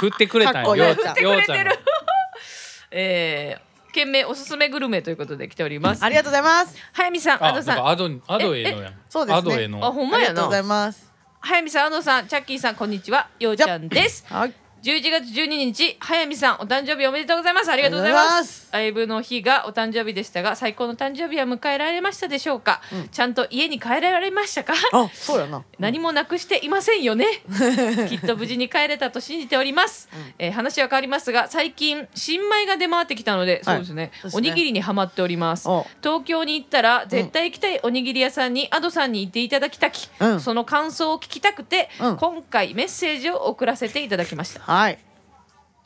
[0.00, 1.72] 振ってくれたんかっこよいい振ってようちゃんが。
[2.92, 6.04] えー、件名おすすめグルメということで来ております。
[6.04, 10.68] ありがとうございます早見さん、あアドさん、アドアドへのやんそうですねアドへのあほんまやありがとうございな。
[10.68, 13.28] ます早見さん、アドさん、チャッキーさん、こんにちは。
[13.38, 14.24] ようちゃんです。
[14.28, 17.70] はい11月12日、早見さん、お誕生日おめでとうございます。
[17.70, 18.70] ありがとうございます。
[18.72, 22.80] ライブの日がお誕生日でしたが、最高の誕生日は迎えられましたでしょうか？
[23.12, 24.72] ちゃんと家に帰られましたか？
[24.92, 27.26] あそうやな何もなくしていませんよね。
[28.08, 30.08] きっと無事に帰れたと信じております。
[30.38, 34.12] えー話は変わりますが、最近新米が出回ってきたので、そうですね。
[34.14, 35.86] そうですねおにぎりにハマっておりますお。
[36.02, 44.69] 東京に行ったら絶対行きたいおにぎり屋さんにアドさんに行っていただきたき、うんその感想を聞きたくて、うん今回メッセージを送らせていただきました。
[44.70, 44.98] はい。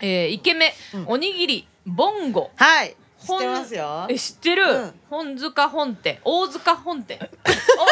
[0.01, 0.75] えー、1軒目、
[1.07, 2.51] おにぎりボンゴ。
[2.57, 2.95] はい。
[3.19, 4.07] 知本ってますよ。
[4.11, 4.95] え知ってる、うん。
[5.09, 6.21] 本塚本店。
[6.23, 7.19] 大塚本店。
[7.79, 7.89] おおお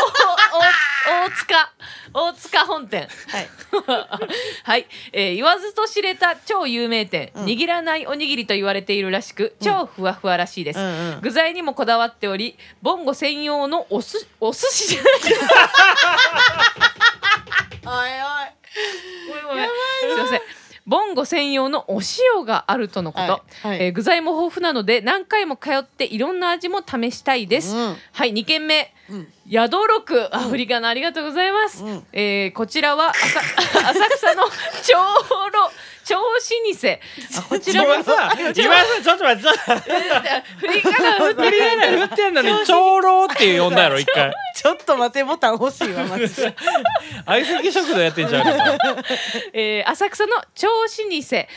[1.24, 1.72] 大塚。
[2.12, 3.08] 大塚本店。
[3.28, 3.48] はい。
[4.64, 7.44] はい、えー言わずと知れた超有名店、うん。
[7.46, 11.20] 握らないおにぎりと言われているらしく超ふわふわらしいです、うんうん。
[11.22, 15.12] 具材にもこだわっておりボンゴ専用のおすお寿司じゃない
[17.86, 18.52] おいおい。
[19.28, 19.68] ごめんごめん。
[19.68, 19.72] す
[20.20, 20.61] いません
[20.92, 22.02] ボンゴ専用のお
[22.36, 23.84] 塩があるとのこと、はいはい。
[23.86, 27.96] えー具材も豊富なので何回も通っていろんな味も試したいです、うん。
[28.12, 28.92] はい2軒目。
[29.08, 29.28] うん。
[29.50, 30.36] 宿六。
[30.36, 32.06] アフリカのありがとうございます、うん。
[32.12, 33.40] えーこちらは浅
[33.88, 34.44] 浅草の
[34.82, 34.98] 長
[35.50, 35.70] 老
[36.12, 36.98] 超老舗。
[37.38, 38.54] あ こちらは今さ今さ
[39.02, 39.82] ちょっと待ってちょっと
[40.58, 44.32] 振り仮名振って振り仮名振ってんのに長老って呼んだやろ一回。
[44.54, 46.54] ちょっと待てボタン欲しいわマジで
[47.24, 48.76] 相席食堂やってんじゃんか
[49.54, 50.96] えー浅草の超老舗、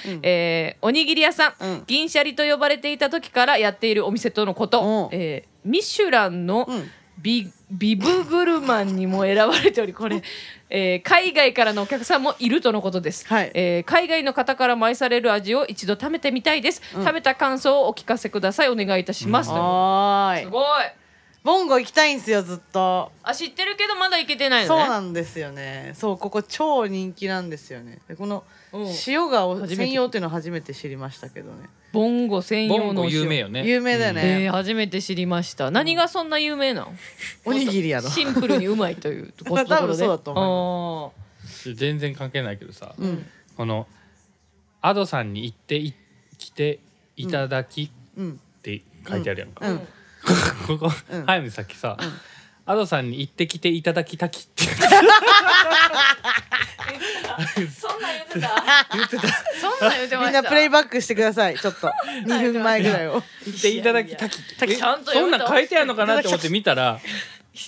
[0.05, 0.19] うん。
[0.23, 1.83] えーおにぎり屋さん、うん。
[1.87, 5.19] 銀シャリと呼ばれていた時からやっているお店とのこと、うん。
[5.19, 6.91] えーミシュランのうん。
[7.17, 10.21] ビビブグルマンにも選ばれておりこれ、
[10.69, 13.51] えー海外からのお客さんもいるとのことです、はい。
[13.53, 18.69] えー海外の方からも愛される味を一度食べてみたいです、食べた感想をお聞かせください。
[18.69, 20.65] お願いいたします、はーいすごい。
[21.45, 23.11] ボンゴ行きたいんすよずっと。
[23.21, 25.93] あ知ってるけどまだ行けてないそうなんですよね。
[25.93, 27.99] そうここ超人気なんですよね。
[28.07, 28.64] でこのうん
[29.07, 31.69] 塩がお専用っていうの初めて知りましたけどね。
[31.93, 33.65] ボンゴ専ボンゴ用のお塩有名よね。
[33.65, 35.71] 有名だよえーね、初めて知りました。
[35.71, 36.93] 何がそんな有名なの
[37.45, 38.09] おにぎりやろ。
[38.09, 39.69] シンプルにうまいというところで。
[39.75, 41.13] 多分そうだと思
[41.75, 43.25] 全然関係ないけどさ、うん。
[43.55, 43.87] この
[44.81, 45.93] アドさんに行ってい
[46.37, 46.79] 来て
[47.15, 49.79] いただきっうんて書いてあるやんか、うん。
[50.67, 51.25] ここ、うん。
[51.25, 51.97] 早見さっきさ、
[52.67, 54.63] アドさんに行ってきていただきたきって。
[57.69, 58.49] そんなん言ってた？
[58.93, 59.21] 言ってた。
[59.59, 60.41] そんなん言ってまみした？
[60.41, 61.91] んなプレイバックしてくださいちょっと。
[62.25, 63.21] 2分前ぐらいを。
[63.45, 66.99] 行っていただきたきえちゃんとそん読めたなん書いてあるのかなって思って見たら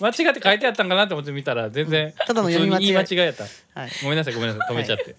[0.01, 3.17] 間違って書いてあったんかなって思って見たら全然ただの読み間違い。
[3.17, 3.43] やった。
[3.79, 3.89] はい。
[4.03, 5.15] ごめんなさいごめんなさい止めちゃって、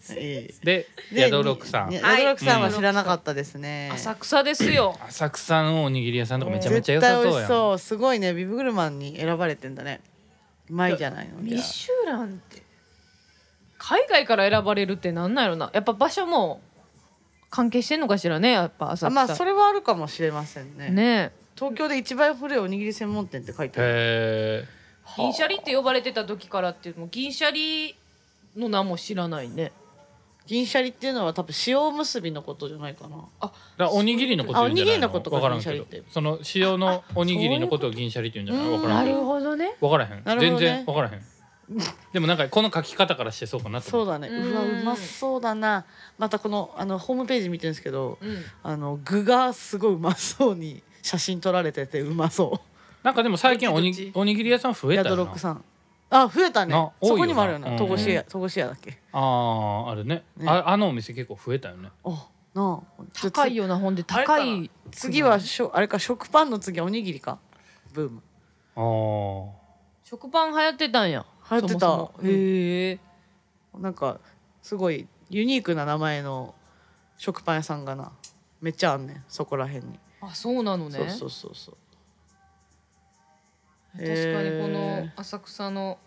[0.63, 1.93] でで宿六さん。
[1.93, 3.91] 宿六さんは知らなかったですね。
[3.95, 4.99] 浅草ですよ。
[5.09, 7.37] 浅草のおにぎり屋さんとかめちゃめちゃ良さそうやん。
[7.37, 7.79] 味しそう。
[7.79, 8.35] すごいね。
[8.35, 10.01] ビブグルマンに選ばれてんだね。
[10.71, 11.43] うまいじゃないの。
[11.43, 12.63] じゃミシュランって
[13.79, 15.71] 海外から選ばれるってなんなんやろな。
[15.73, 16.61] やっぱ場所も
[17.49, 19.07] 関係してんのかしらねやっぱ浅草。
[19.07, 20.91] あまあそれはあるかもしれませんね。
[20.91, 24.69] ね東京で一番古いおにぎり専門店って書いてある。
[25.17, 27.97] 銀シャリって呼ばれてた時からっていうのも銀シャリ
[28.57, 29.73] の名も知らないね。
[30.47, 33.17] 銀シャリっていうのは多分塩結びのことじゃないかな。
[33.41, 35.73] だからおにぎりのこと言うんじゃないあおにぎりのことかわからんけど。
[35.73, 36.11] 銀シャリって。
[36.11, 38.73] その塩のおにぎりのことを銀シャリって言うんじゃない？
[38.73, 39.77] わからなんるけどほどね。
[39.81, 41.23] わからへん、全然わからへん。
[42.15, 44.29] でもなんかこの書き方からしてそうかなそうだね。
[44.29, 44.53] うん。
[44.53, 45.85] うわうまそうだな。
[46.17, 48.43] またこのあのホームページ見てるんですけどうん。
[48.63, 52.61] あの具がすごいうまそうに写真撮られててうまそ
[53.03, 55.11] なんかでも最近おにおにぎり屋さん増えたよな。
[55.11, 55.65] ドロックさん。
[56.11, 56.75] あ増えたね。
[57.03, 58.99] そこにもあるようんな戸越屋戸越屋だっけ？
[59.13, 59.21] あ
[59.87, 60.25] ああるね。
[60.37, 60.49] ね。
[60.49, 61.91] ああのお店結構増えたよね。
[62.05, 63.03] あなあ。
[63.13, 64.71] 高いよなほんで高い。
[64.91, 67.39] 次はしょあれか食パンの次はおにぎりか？
[67.93, 68.23] ブーム。
[68.75, 69.59] ああ
[70.05, 71.25] 食パン流行ってたんや。
[71.51, 71.81] 流行ってた。
[71.81, 72.15] そもそも。
[72.19, 72.31] うん。
[72.31, 72.99] へえ。
[73.79, 74.19] なんか
[74.63, 76.55] すごいユニークな名前の
[77.17, 78.13] 食パン屋さんがな
[78.61, 79.25] めっちゃあんねん。
[79.29, 80.99] そこらへんに、あそうなのね。
[80.99, 81.77] そうそうそうそう。
[83.97, 85.99] 確かにこのへ浅草の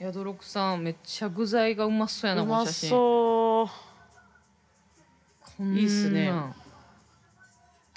[0.00, 3.68] 宿六さんめっちゃ具材がうまそうやなうまそ
[5.58, 5.62] う。
[5.62, 6.32] いいっすね。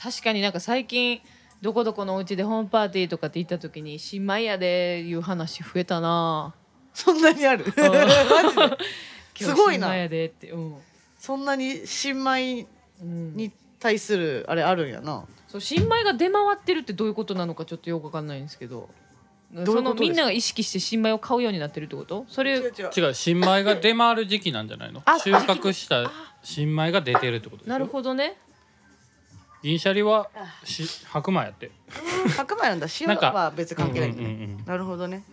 [0.01, 1.21] 確かになんか最近
[1.61, 6.53] どこどこのお家でホームパーティーとかって行った時に新米やでいう話増えたな。
[6.93, 7.65] そんなにある？
[9.35, 9.95] すごいな。
[9.95, 10.75] やでってうん、
[11.17, 12.67] そんなに新米
[13.01, 18.89] うん、に対するあれあるんやなそう新米が出回ってるってどういうことなのかちょっとよくわかんないんですけど。
[19.67, 22.25] そのみんなが意識して新米を買うようになってるってこと？
[22.27, 22.89] それ違う違う。
[23.05, 25.03] 違う新米が出回る時期なんじゃないの？
[25.05, 26.11] あ収穫した
[26.41, 28.35] 新米が出てるってことなるほどね。
[29.61, 30.27] 銀シャリは
[30.63, 31.69] し白米やって。
[32.35, 32.87] 白米なんだ。
[32.99, 34.09] 塩は別に関係ない。
[34.09, 34.65] ね、うんうんうん。
[34.65, 35.23] なるほどね。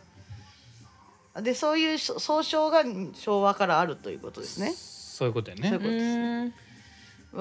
[1.40, 4.74] でそういうそ総称が昭和からあるということですね。
[4.76, 5.62] そういうことやね。
[5.62, 6.54] そういうことですーん。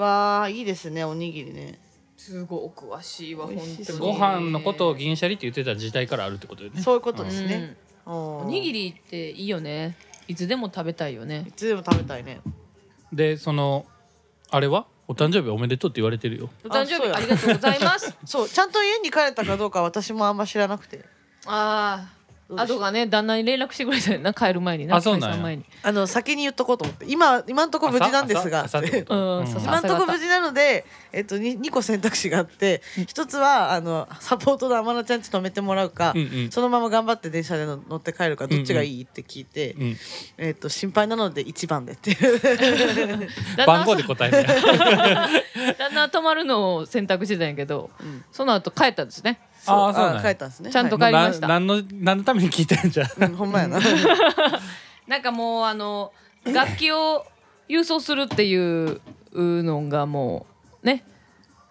[0.00, 1.78] わあいいですねおにぎりね
[2.20, 3.98] すごいお詳しいわ本当に。
[3.98, 6.82] ご飯のことを銀シャリって言ってた時代からあるってことよね。
[6.82, 9.96] そういうことですね、おおにぎりっていいよね。
[10.28, 11.46] いつでも食べたいよね。
[11.48, 12.42] いつでも食べたいね。
[13.10, 13.86] でその
[14.50, 14.86] あれは？
[15.08, 16.50] お誕生日おめでとうって言われてるよ。
[16.62, 18.14] お誕生日ありがとうございます。
[18.26, 21.04] そうちゃんと家に帰れたかどうか私もあんま知らなくて。
[21.46, 22.19] ああ
[22.56, 25.64] あとがね旦那に連絡してくれたよな帰る前になあそうなん前に。
[25.82, 27.06] あの先に言っとこうと思って。
[27.08, 28.66] 今今んとこ無事なんですが。
[28.70, 36.50] 今んとこ無事なので、えっと、に 2, 個選択肢があって一つはあのサポートの天野ちゃんち泊めてもらうか、うんうん。
[36.50, 39.96] そのまま頑張って電車で乗って帰るかどっちがいいって聞いて、うん
[40.38, 42.40] えっと、心配なので1番でっていう。
[42.40, 45.28] 旦 那番号で答えるや
[45.78, 48.24] 旦那は泊まるのを選択してたんやけど、ん。
[48.32, 50.22] その後帰ったんですねあーそうなんや。
[50.22, 50.70] 帰ったんですね。
[50.70, 51.48] ちゃんとはい帰りました。
[51.48, 53.08] な何の何のために聞いてるんじゃん。
[53.16, 53.78] うんほんまやな。
[55.06, 56.12] なんかもうあの
[56.44, 57.26] 楽器を
[57.68, 59.00] 郵送するっていう
[59.32, 60.46] のがも
[60.82, 61.04] うね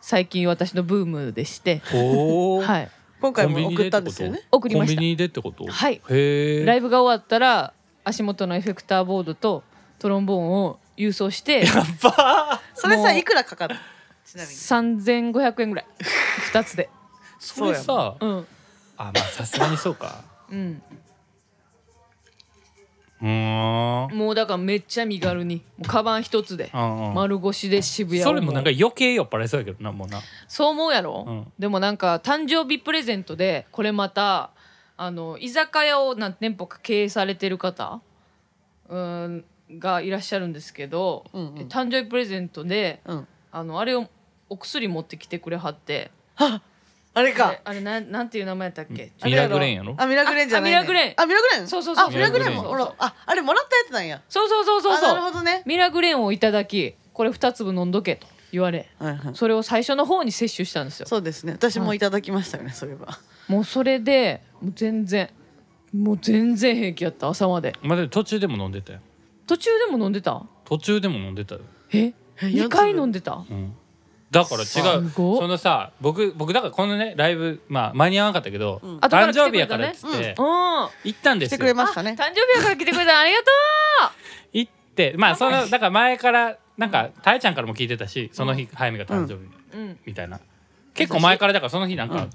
[0.02, 2.89] 最近私のブームでして、おおはい、
[3.21, 4.41] 今回も送ったんですよね。
[4.52, 4.95] 送りました。
[4.95, 5.65] コンビニでってこと？
[5.67, 6.02] はい。
[6.10, 7.73] へえライブが終わったら
[8.04, 9.63] 足元のエフェクターボードと
[9.99, 11.65] トロンボーンを郵送して。
[12.75, 13.75] それさいくらかかる？
[14.25, 14.56] ちなみに。
[14.56, 15.86] 3500円ぐらい。
[16.54, 16.89] 2つで
[17.39, 18.47] それさうん。
[18.97, 20.23] あまあさすがにそうか。
[20.52, 20.82] うん。
[23.21, 24.17] うーん。
[24.17, 25.58] もうだからめっちゃ身軽に。
[25.78, 26.69] もうカバン一つで。
[26.73, 28.23] 丸腰で渋谷を。
[28.23, 30.21] それもなんか余計酔っ払いそうやけどなもうな。
[30.47, 31.54] そう思うやろ、うん。
[31.58, 34.52] でもなんか誕生日プレゼントでこれまた
[34.97, 38.02] あの居酒屋を何店舗か経営されてる方
[38.89, 41.60] うんがいらっしゃるんですけど、うんうん。
[41.60, 43.28] え誕生日プレゼントでうん。
[43.52, 44.08] あのあれを
[44.49, 46.12] お薬持ってきてくれはって
[47.13, 47.60] あれか。
[47.63, 49.12] あれなんなんていう名前やったっけ？
[49.26, 49.95] ミラグレーンやろ？
[49.98, 51.13] あミラグレーンじゃない、ね、ああミラグレーン。
[51.17, 51.67] あミラグレーン？
[51.67, 52.06] そうそうそう。
[52.08, 52.56] あミラグレーン。
[52.56, 52.62] も。
[52.62, 54.22] ミラほらああれもらったやつなんや。
[54.30, 55.15] そうそうそうそうそう。
[55.15, 55.63] るほどね。
[55.65, 58.89] ミラグレーンをいただきこれ2粒飲んどけと言われ。
[59.00, 59.36] はいはい。
[59.36, 61.08] それを最初の方に摂取したんですよ。
[61.08, 61.54] そうですね。
[61.54, 63.19] 私もいただきましたよね、そういえば。
[63.48, 65.30] もうそれでもう全然
[65.93, 67.74] もう全然平気やった朝まで。
[67.82, 69.00] まあでも途中でも飲んでたよ。
[69.48, 70.43] 途中でも飲んでた？
[70.65, 71.62] 途中でも飲んでたよ。
[71.91, 73.43] え？2回飲んでた？
[73.50, 73.74] うん
[74.32, 74.65] だから違
[74.98, 75.10] う。
[75.12, 78.98] そのさ僕僕だからこのねライブまあ間に合わなかったけど、ん。
[78.98, 80.46] 後から誕生日やからっつって、うん。
[80.46, 82.12] 行ったんで来てすよくれましたね。
[82.12, 83.20] 誕生日やから来てくれた。
[83.20, 83.46] ありがと
[84.54, 90.00] 行ってまあそのだから前からなんかたえちゃんからも聞いてたしその日早見が誕生日ううん。
[90.06, 90.39] みたいな、
[90.94, 92.28] 結構前からだからその日なんか、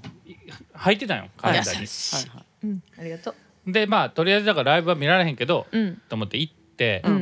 [0.73, 1.85] 入ってたんよカレンダーに。
[1.85, 2.37] はい。
[2.37, 3.35] はいうんありがとう
[3.71, 6.01] でまあとりあえずだからライブは見られへんけど、うん。
[6.09, 7.17] と思って行って、うんう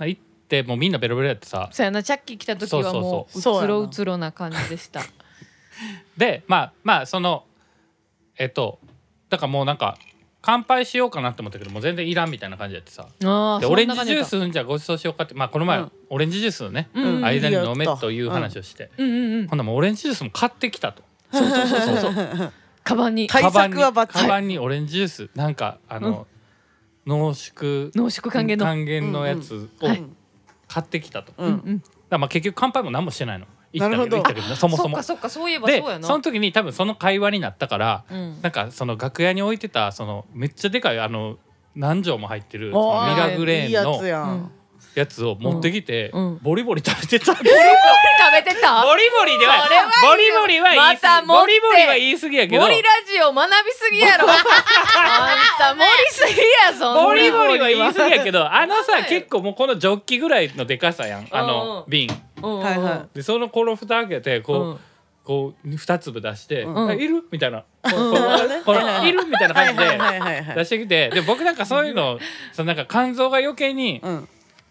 [0.00, 0.06] ん。
[0.08, 1.68] 行ってもうみんなベロベロやってさ。
[1.72, 3.54] そうやなチャッキー来た時はもううつそう。
[3.54, 5.02] そうそうろうつろな感じでした。
[6.16, 7.44] でまあまあその
[8.36, 8.80] えっと
[9.28, 9.96] だからもうなんか
[10.40, 13.06] 乾杯しようかなって思ったけどもう全然いらんみたいな感じやってさ。
[13.24, 15.92] あでオレンジジュースじゃあご馳走しようかってまあこの前、うん。
[16.10, 17.04] オレンジジュースをね、うん。
[17.16, 18.10] うん間に飲めと。
[18.10, 19.48] いう話をして、うんうんうん。
[19.48, 21.02] ほんならもうオレンジジュースも買ってきたと。
[21.32, 22.52] そうそうそうそうそう。
[22.84, 24.22] カバンに対カバンに策はバッチリ。
[24.22, 26.26] カバンにオレンジジュースなんかあの、
[27.06, 28.64] 濃縮濃縮還元の。
[28.64, 30.02] 還元のやつをはい
[30.68, 31.82] 買ってきたと、うんうん。
[32.10, 33.46] らまあ結局乾杯も何もしてないの。
[33.72, 35.02] 行ったけどけどねそもそも。
[35.02, 36.06] そっかそういえばそうでやな。
[36.06, 38.40] その時に多分その会話になったから、うん。
[38.42, 41.38] なんかその楽屋に置いてたそのめっちゃでかいあの
[41.74, 44.06] 何錠も入ってるミラグレーンのつ
[44.98, 46.26] やつを持ってきて、うん。
[46.26, 46.38] うん。
[46.42, 47.32] ボリボリ食べてた。
[47.34, 48.84] ボ食べてた？
[48.96, 49.68] リボリでは
[50.02, 52.62] ボリボリは言い過ぎ、ボリボリは言い過ぎやけど。
[52.62, 54.26] 森ラジオ学びすぎやろ。
[54.30, 54.38] あん
[55.58, 61.28] た盛りすぎやそんなボリボリは言い過ぎやけどあのさはい結構もうこのジョッキぐらいのでかさやん。
[61.30, 62.08] あうんの瓶。
[62.42, 62.60] うんうん。
[62.60, 64.80] はいはでそのこの蓋開けてこう、うん。
[65.24, 66.88] こう二粒出して「ん。
[66.88, 71.10] あいる?」みたいな「こうんここはいる?」みたいな感じで出してきて。
[71.10, 72.18] で僕なんかそういうの
[72.52, 74.28] そのなんか肝臓が余計にうん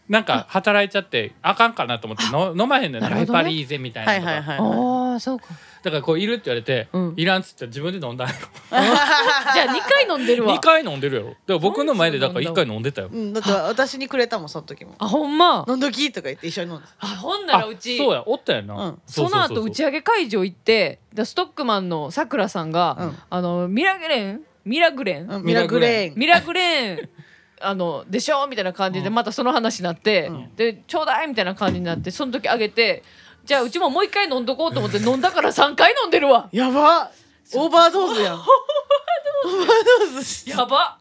[0.10, 3.16] なんか働いちゃってあかんかなと思っての飲まへんのよね。
[3.16, 5.12] ヘパリーゼみたいなのとかはいはいはいはい。
[5.12, 5.46] ああそうか
[5.84, 7.14] だからこういるって言われてうん。
[7.18, 8.40] いらんっつって自分で飲んだんやろ。
[8.72, 10.56] じゃあ二回飲んでるわ。
[10.56, 11.30] 2回飲んでるやろ。
[11.30, 12.30] だから僕の前でだ。
[12.30, 13.10] から1回飲んでたよ。
[13.12, 14.96] うんだって私にくれたもんその時も。
[14.98, 15.66] あほんま？
[15.68, 19.02] 飲んどきとか言って一緒に飲んであほんならうちそうやおったやな、うん。
[19.06, 23.18] その後打ち上げ会場行ってでストックマンのさくらさんが、うん。
[23.30, 24.42] あのミラグレン？
[24.66, 25.44] ミラグレン、うん。
[25.44, 26.14] ミラグレーン。
[26.16, 27.10] ミラグレン
[27.60, 28.48] あのでしょ？
[28.48, 30.56] みたいな感じでまたその話になって、うん。
[30.56, 33.04] でちょうだいみたいな感じになってその時あげて
[33.46, 36.50] じゃあうちももう一回飲んどこうと思って飲んだから3回飲んでるわ。
[36.52, 37.12] やば。
[37.56, 38.36] オーバードーズやん。
[38.36, 38.48] オーバー
[40.14, 40.50] ドーズ。
[40.50, 40.98] やば。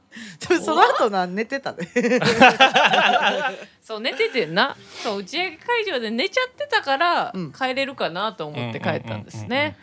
[0.48, 1.88] でもその後な寝てたね。
[3.82, 4.76] そう寝ててんな。
[5.02, 7.52] そう打ち上げ会場で寝ちゃってたから、うん。
[7.52, 9.52] 帰れるかなと思って帰ったんですうんうん。
[9.52, 9.76] うんうんね。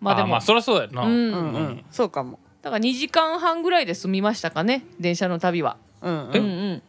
[0.00, 0.28] まあでも。
[0.28, 1.10] まあそりゃそうやな、うん。
[1.10, 1.84] うんうん。
[1.90, 2.38] そうかも。
[2.60, 5.76] だから2時間半ぐらいで済みましたかね電車の旅は。
[6.02, 6.82] うんうん。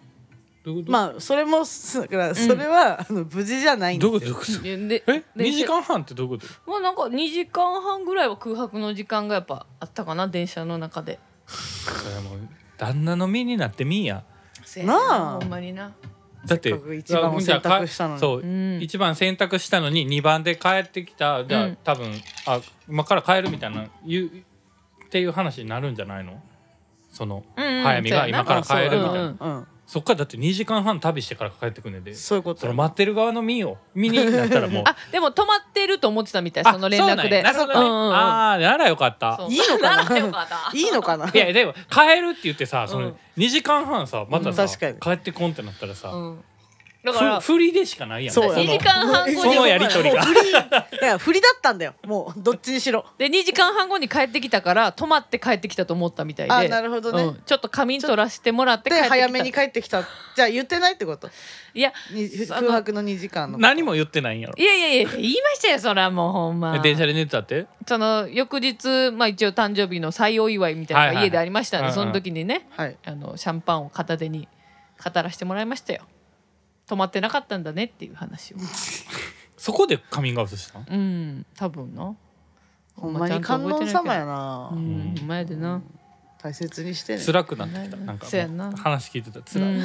[0.66, 0.86] ううん。
[0.88, 4.20] まあそれもすだからそれはあの無事じゃないんですよ。
[4.20, 4.52] どういうこと？
[4.54, 5.24] どういうこえ？
[5.36, 6.72] 電車2時間半ってどういうこと？
[6.72, 11.20] まあなんか2時間半ぐらいは空白の時間がやっぱあったかな電車の中で。
[11.48, 12.40] それもう
[12.78, 14.24] 旦那の身になってみんや。
[14.78, 15.40] なあ。
[15.42, 15.92] ほんまにな。
[16.46, 18.20] だって一番を選択したのに。
[18.22, 18.82] そう、うん。
[18.82, 21.78] 一番選択したのに2番で帰ってきたじゃあ、うん。
[21.84, 22.10] 多分
[22.46, 24.30] あ今から帰るみたいな言うっ
[25.10, 26.42] ていう話になるんじゃないの？
[27.14, 32.16] その、早見が今から帰るみたいな、そっからだって2時間半旅してから帰ってくんねんで。
[32.16, 32.62] そういうこと。
[32.62, 34.84] その待ってる側の身を身になったらもう。
[34.88, 37.44] あでも止まってると思ってたみたいあその連絡で。
[37.46, 39.40] ああならよかった。
[39.48, 40.04] いいのかな？
[40.04, 40.72] ならよかった。
[40.76, 41.30] いいのかな？
[41.32, 43.16] いやでも帰るって言ってさそのうん。
[43.38, 46.44] 2時間半さまたさ、うん帰ってこんってなったらさ、うん
[47.04, 48.34] だからふ振りでしかないやん。
[48.34, 48.60] そうや。
[48.60, 50.22] 2時間半後にそのやりとりが。
[50.22, 51.96] だから振りだったんだよ。
[52.06, 53.06] もうどっちにしろ。
[53.20, 56.54] で2時間半後に帰ってきたから泊まって帰ってきたと思ったみたいで。
[56.54, 57.24] あなるほどね。
[57.24, 57.42] うん。
[57.46, 59.16] ちょっと仮眠取らせてもらって帰っでてきた。
[59.16, 60.04] 早めに帰ってきた。
[60.36, 61.30] じゃあ言ってないってこと？
[61.74, 61.92] いや
[62.50, 64.54] 空白の2時間の何も言ってないんやろ。
[64.58, 66.80] いやいやいや言いましたよそれはもうほんま。
[66.80, 67.66] 電車で寝てたって？
[67.86, 72.96] その翌日、まあ、一応誕生日の再お祝いみたいなのが家でありましたんで、はいはいその時にねはい。
[73.06, 74.48] あのシャンパンを片手に
[75.04, 76.04] 語らせてもらいましたよ
[76.94, 78.58] 止まってなかったんだねっていう話を。
[79.58, 80.86] そこでカミングアウトしたの？
[80.90, 82.16] うん多分な。
[82.96, 84.70] ほんまに観音様やな。
[84.72, 85.16] うん。
[85.26, 85.82] 前でな。
[86.38, 87.24] 大切にしてね。
[87.24, 87.96] 辛くなってきた。
[87.96, 88.14] な。
[88.14, 88.72] んかそうやな。
[88.76, 89.82] 話聞いてたら辛い、うん。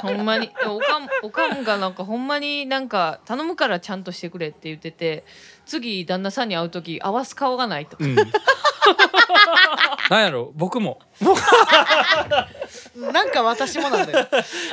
[0.16, 0.50] ほんまに。
[0.66, 5.24] おかんおかんがなんかほんまになんか頼むからちゃんとしてくれって言ってて
[5.66, 7.96] 次旦那さんに会う時合わす顔がないと。
[8.00, 8.14] うん。
[10.10, 10.52] なんやろ？
[10.54, 10.98] 僕も。
[13.12, 14.28] なんか私もなんだよ。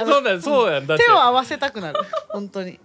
[0.06, 0.88] そうだよそうやん。
[0.88, 1.99] だ手を合わせたくなる。
[2.30, 2.80] 本当に。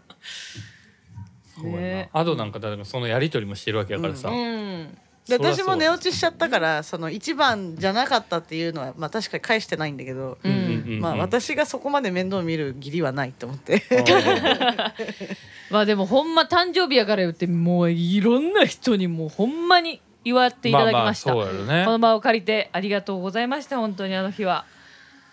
[1.57, 2.11] そうね。
[2.13, 4.99] アドなんかだからそのやり取りもしてるわけやからさ、うん。
[5.29, 13.83] で私も寝落ちしちゃったからその一番じゃなかったっていうのはまあ確かに返してないんだけど、うんまあ私がそこまで面倒見る義理はないと思って
[15.75, 24.67] まあでもほんま誕生日やから言ってもういろんな人にもうほんまに祝っていただきました、まあまあねこの場を借りてありがとうございました本当にあの日は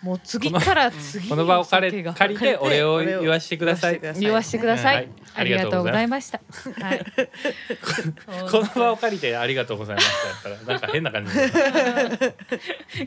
[0.02, 4.00] もう次から次にこの場を借り借りてお礼を言わしてください。
[4.18, 5.08] 言わしてください、はい。
[5.36, 6.40] ありがとうございました。
[6.80, 7.04] はい。
[8.50, 10.08] この場を借りてありがとうございまし
[10.42, 12.34] たやったらなんか変な感じで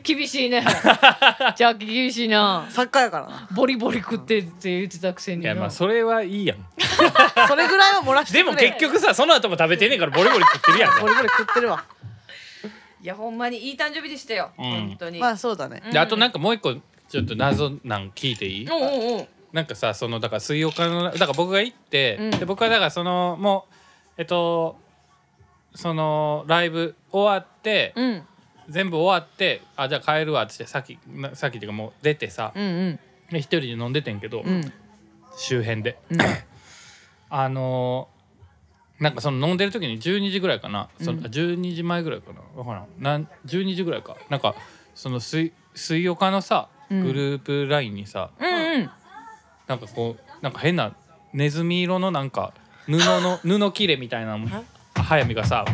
[0.02, 0.64] 厳しいね。
[1.54, 2.66] じゃあ厳しいな。
[2.70, 3.48] 作家やからな。
[3.50, 5.52] ボリボリ食ってって言ってたくせにな。
[5.52, 6.66] いやまあそれはいいやん。
[7.46, 8.56] それぐらいは漏らしてくれ。
[8.56, 11.84] でも結局さその後も食べてんねんからボリボリ食ってるやんボリボリ食ってるわ
[13.06, 14.64] いやほんまにいい誕生日でしたよ、うん。
[14.64, 15.80] 本当に、まあそうだね。
[15.86, 15.92] うん。
[15.92, 16.74] であとなんかもう一個
[17.08, 19.28] ちょっと謎なん聞いていい、おうおうおう。
[19.52, 22.30] なんかさそのだから水曜日のだから僕が行って、うん。
[22.32, 23.74] で僕はだからそのもう
[24.18, 24.76] えっと
[25.76, 28.22] そのライブ終わって、うん。
[28.68, 32.98] 全部終わってあじゃあ帰るわっつってさっきなさっきっていうかもう出てさうんうん。
[33.30, 34.72] で一人で飲んでてんけど、うん。
[35.38, 35.96] 周辺で。
[36.10, 36.18] うん。
[37.30, 38.15] あのー
[39.00, 42.40] なんかその飲んでる時に12時ぐらいかな、そのうん12時前ぐらいかな。
[42.54, 42.86] 分からん。
[42.98, 44.16] なん12時ぐらいか。
[44.30, 44.54] なんか
[44.94, 47.02] その水水岡のさうん。
[47.04, 48.90] グループ LINE にさ、うんうん。
[49.66, 50.94] なんかこうなんか変な
[51.32, 52.52] ネズミ色のなんか
[52.86, 54.38] 布の 布切れみたいな
[54.94, 55.64] 早見がさ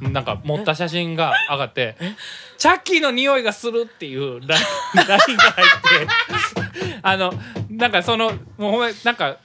[0.00, 1.96] なんか持った写真が上がって
[2.58, 4.48] 「チャッキーの匂いがする」っていう LINE
[4.94, 7.34] が入ってあの
[7.68, 9.36] なんかそのもうほんまなんか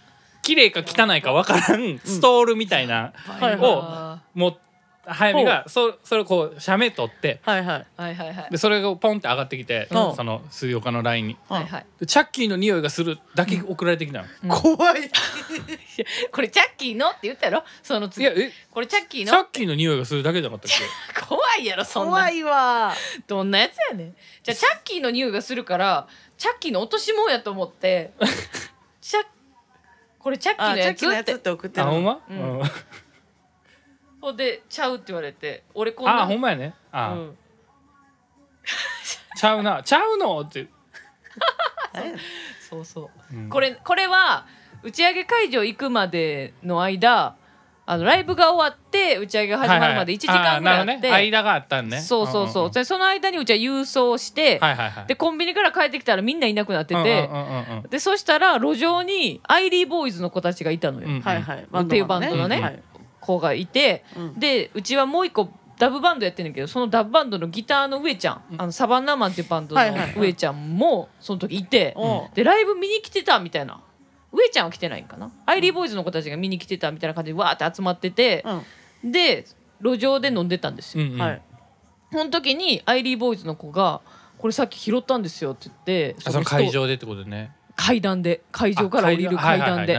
[0.45, 4.57] 綺麗か汚いかわからんストールみたいなはいをはもう
[5.07, 8.47] 早見がそそれをこう写メ撮ってはいはいいはいはい。
[8.49, 10.15] でそれがポンって上がってきてうん。
[10.15, 11.37] その水岡の LINE に。
[11.47, 11.85] はいはい。
[11.99, 14.25] で「チャッキーの匂いがする」だけ送られてきたの。
[14.43, 14.49] うん。
[14.49, 15.09] 怖い。
[16.31, 17.63] これチャッキーのって言ったやろ？
[17.83, 18.25] その次。
[18.25, 20.77] いやえこれチャッキーチャのッキーの匂いがするだけじゃなかったっ
[21.13, 21.21] け？
[21.27, 22.11] 怖いやろそんな。
[22.11, 22.93] 怖いわ。
[23.27, 24.15] どんなやつやねん。
[24.43, 28.11] じゃあチャッキーの匂いがするからチャッキーの落とし物やと思って
[29.01, 29.25] チャッ
[30.25, 32.59] これチャッキーあのチャッキーのやつっやつってて送ってるあほんま、うん。
[32.59, 32.65] うん。
[34.19, 36.73] ほんでちゃうって言われて俺こんなあほんまやね。
[36.91, 37.37] あ、うん。
[39.37, 39.83] ちゃうな。
[39.83, 40.39] ちゃうの？
[40.39, 40.67] って、
[42.67, 43.35] そうそう。
[43.35, 43.49] うん。
[43.49, 44.47] これこれは
[44.81, 47.37] 打ち上げ会場行くまでの間
[47.87, 51.37] あのライブが終わって打ち上げが始まるまで1時間ぐらいあって、はいはいね。
[51.37, 52.01] 間があったんね。
[52.01, 55.05] そうそうそう、んんんでその間にうちは郵送して、はいはいはい。
[55.07, 57.89] でコンビニから帰ってきたらみんないなくなってて、うんうんうんうん。
[57.89, 61.67] でそしたら路上にアイリーボーイズの子たちがいたのよ、うんはいはい。
[61.83, 62.83] っていうバンドのねはい。
[63.19, 64.03] 子がいて。
[64.17, 64.39] うん。
[64.39, 69.81] でうちはもう一個ダブバンドやってんだけどそのダブバンドのギターの上ちゃん、あのサバンナマンっていうバンドの
[70.17, 71.95] 上ちゃんもその時いて、
[72.33, 73.81] でライブ見に来てたみたいな
[74.35, 78.43] 上ちゃんは来てないんかな、アイリーボーイズの子たちが見に来てたみたいな感じでわーって集まってて、
[79.03, 79.45] で
[79.81, 81.21] 路上で飲んでたんですよ、うんうん。
[81.21, 81.41] はい。
[82.11, 84.01] その時にアイリーボーイズの子が
[84.37, 87.51] 「これさっき拾ったんですよ」って言ってあその会場でってことね。
[87.77, 89.97] 階段で会場から降りる階段で。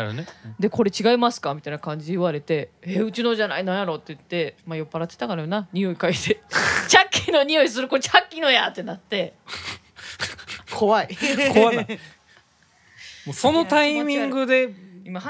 [0.59, 1.53] でこれ違いますか？
[1.55, 5.69] みたいな感じで言われて「えうちのじゃないなんやろ?」って言って、まあ、酔っ払ってたからよな。
[5.75, 6.43] 匂い嗅いで
[6.89, 7.89] 「チャッキーの匂いする。
[7.89, 9.35] これチャッキーのや!」ってなって。
[10.75, 11.09] 怖い。
[11.53, 11.87] 怖ない。
[11.87, 11.99] も
[13.33, 14.75] うそのタイミングで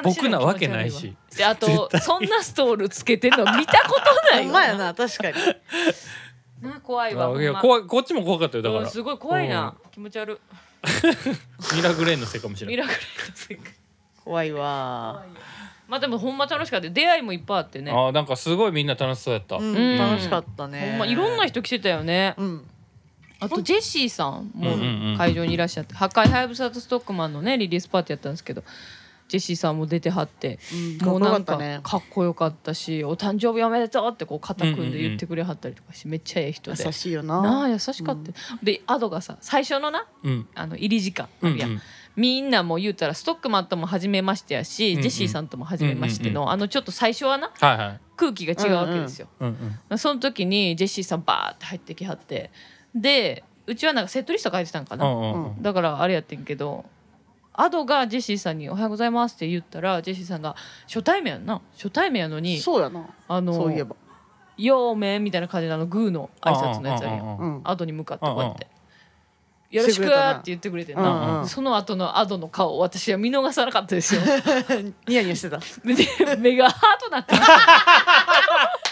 [0.03, 1.15] 僕なわけないし。
[1.37, 5.35] であとそんなストールつけてんの見たことないよほんまやな確かに。
[6.63, 8.83] な怖いわまあいや怖いこっちも怖かったよだから。
[8.83, 9.77] うんすごい怖いな。
[9.93, 11.77] 気持ち悪い。
[11.77, 12.77] ミラグレーンのせいかもしれない。
[12.77, 12.99] ミラクル
[13.31, 13.75] の世界
[14.25, 15.25] 怖いわ。
[15.89, 16.89] まあでもほんま楽しかった。
[16.91, 17.93] 出会いもいっぱいあってね。
[17.93, 19.99] あなんかすごいみんな楽しそうやった、うんうん。
[19.99, 20.91] 楽しかったね。
[20.93, 22.35] ほんまいろんな人来てたよね。
[22.39, 22.67] うん
[23.41, 28.65] あとジェシーさんもうんうんうん会場にいらっしゃって「破壊ハイブサとストックマン」のねリリースパーティーやったんですけど
[29.29, 30.59] ジェシーさんも出てはって
[31.01, 31.07] うん。
[31.07, 31.81] もうなんかかっこよかったね。
[31.83, 36.85] かっこよかったし「お誕生日おめでとう」ってこう肩組んで言ってくれはったりとかしてめっちゃええ人で。
[36.85, 37.43] 優しいよな。
[37.43, 38.33] なあ優しかった、
[38.63, 40.47] でアドがさ最初のなうん。
[40.55, 41.83] あの入り時間あるやん、うんうん。
[42.15, 45.03] みんなもう言うたらストックマンとも初めましてやし、うんうん。
[45.03, 48.01] ジェシーさんとも初めましての、うんあのちょっと最初はなはいはい。
[48.17, 49.99] 空気が違うわけですよ、うんうん。
[49.99, 52.53] その時にジェシーさんバーって入ってきはって
[52.97, 55.63] でうちはなんかセットリスト書いてたんかな、うんうんうん。
[55.63, 56.85] だからあれやってんけど
[57.53, 61.61] アドがジェシーさんに「おはようございます」って言ったらジェシーさんが初対面やんな。
[61.75, 63.07] 初対面やのにそうやな。
[63.29, 63.97] あのそういえば
[64.57, 67.55] 「よーめん」みたいな感じであのグーの挨拶のやつあるやんうんうんうん。
[67.57, 67.61] うん。
[67.65, 68.65] アドに向かってこうやって。
[68.65, 68.77] うん
[69.77, 74.21] 「よろしく」って言ってくれてうんうんその後のアドの顔私は見逃さなかったですよ。
[75.09, 75.59] ニヤニヤしてた。
[75.59, 77.45] で目がハートなってりゃ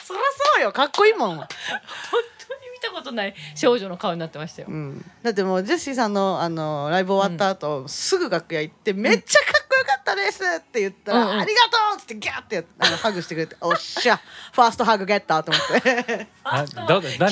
[0.06, 0.14] そ
[0.60, 0.72] うよ。
[0.72, 1.40] かっこいいもん
[2.94, 11.40] ことない少女の顔になってましたよ、うん、だってもうジェシーさんのあのライブ終わった後、すぐ楽屋行って「めっちゃかっこよかったです!」って言ったら「うんうん。
[11.40, 14.20] ありがとう!」っつってギャーってあの ハグしてくれて「おっしゃ。
[14.52, 16.28] ファーストハグゲッター」と思って。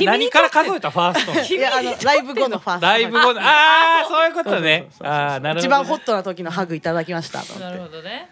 [0.05, 1.35] 何から数えたファースト？
[1.35, 2.87] のいやあのライブ後のファースト。
[2.87, 4.89] ライブ後のああそういうことね。
[5.01, 5.61] ああなるほどね。
[5.61, 8.31] 一番ホットな時のハグいただきましたと思なるってほどね。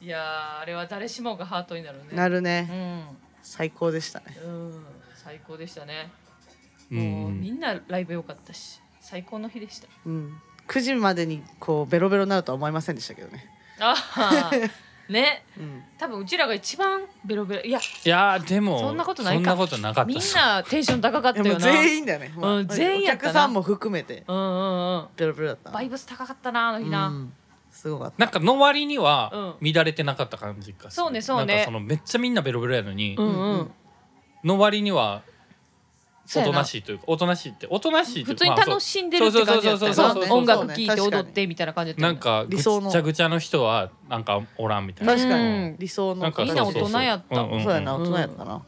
[0.00, 2.04] いやーあれは誰しもがハートになるね。
[2.12, 3.16] なるうねん。
[3.42, 4.26] 最高でしたね。
[4.44, 4.84] うん
[5.16, 6.10] 最高でしたね。
[6.26, 6.27] う
[6.90, 9.88] もうみんなライブ良かったし最高の日でした。
[10.06, 10.40] うん。
[10.66, 13.46] 9時までにこうベロベロになるとは思いませんでしたけどね。
[13.80, 14.50] ああ
[15.10, 15.44] ね。
[15.58, 15.82] うん。
[15.96, 17.62] 多分うちらが一番ベロベロ。
[17.62, 17.78] いや。
[17.78, 19.50] いやーでもそんなことないか。
[19.50, 20.04] そんなことなかった。
[20.04, 21.60] みんなテンション高かったよな。
[21.60, 23.30] 全員だよね、もうん全員やったな。
[23.30, 25.08] お客さんも含めてうんうんうん。
[25.16, 25.70] ベロベロだった。
[25.70, 27.32] バイブス高かったなあの日な、うん。
[27.70, 28.14] すごかった。
[28.18, 31.54] なんかの割にはう乱れてなかった感じかそうねそうね。
[31.54, 33.26] なんかそのめっちゃみんなベロベロやのに、うん。
[33.26, 33.70] うん、うん。
[34.44, 35.22] の割には
[36.36, 48.62] おとなしいというかおとなしいっておとなしい普通に楽しんでるって感じだったよそうそうそうそうな音楽聴いて踊ってみたいな感じだったよなんかぐちゃぐちゃの人はなんかおらんみたいな確かに、うん理想のなんかみんな大人やったそうやな大人やったな、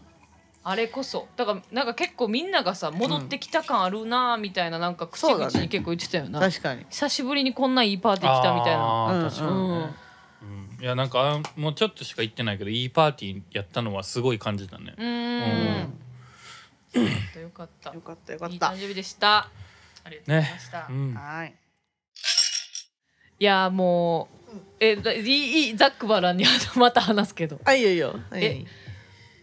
[0.62, 9.90] あれこそだからなんか結構みんながさ戻ってきた感あるなみたいななんか口々に結構言ってたよな、確かに久しぶりにこんないいパーティー来たみたいな確かにね、うんうん
[10.80, 15.92] いやなんかあもうちょっとしか行ってないけどいいパーティーやったのはすごい感じたねうーん
[16.95, 17.95] よかった。
[17.95, 18.55] よかったよかった。
[18.55, 19.49] いい誕生日でした。
[20.05, 21.14] ありがとうございました、うん。
[21.14, 21.55] はい
[23.38, 26.45] いやもうえだいいいいざっくばらんに
[26.76, 27.59] また話すけど。
[27.64, 28.14] あいいよいいよ。
[28.34, 28.64] え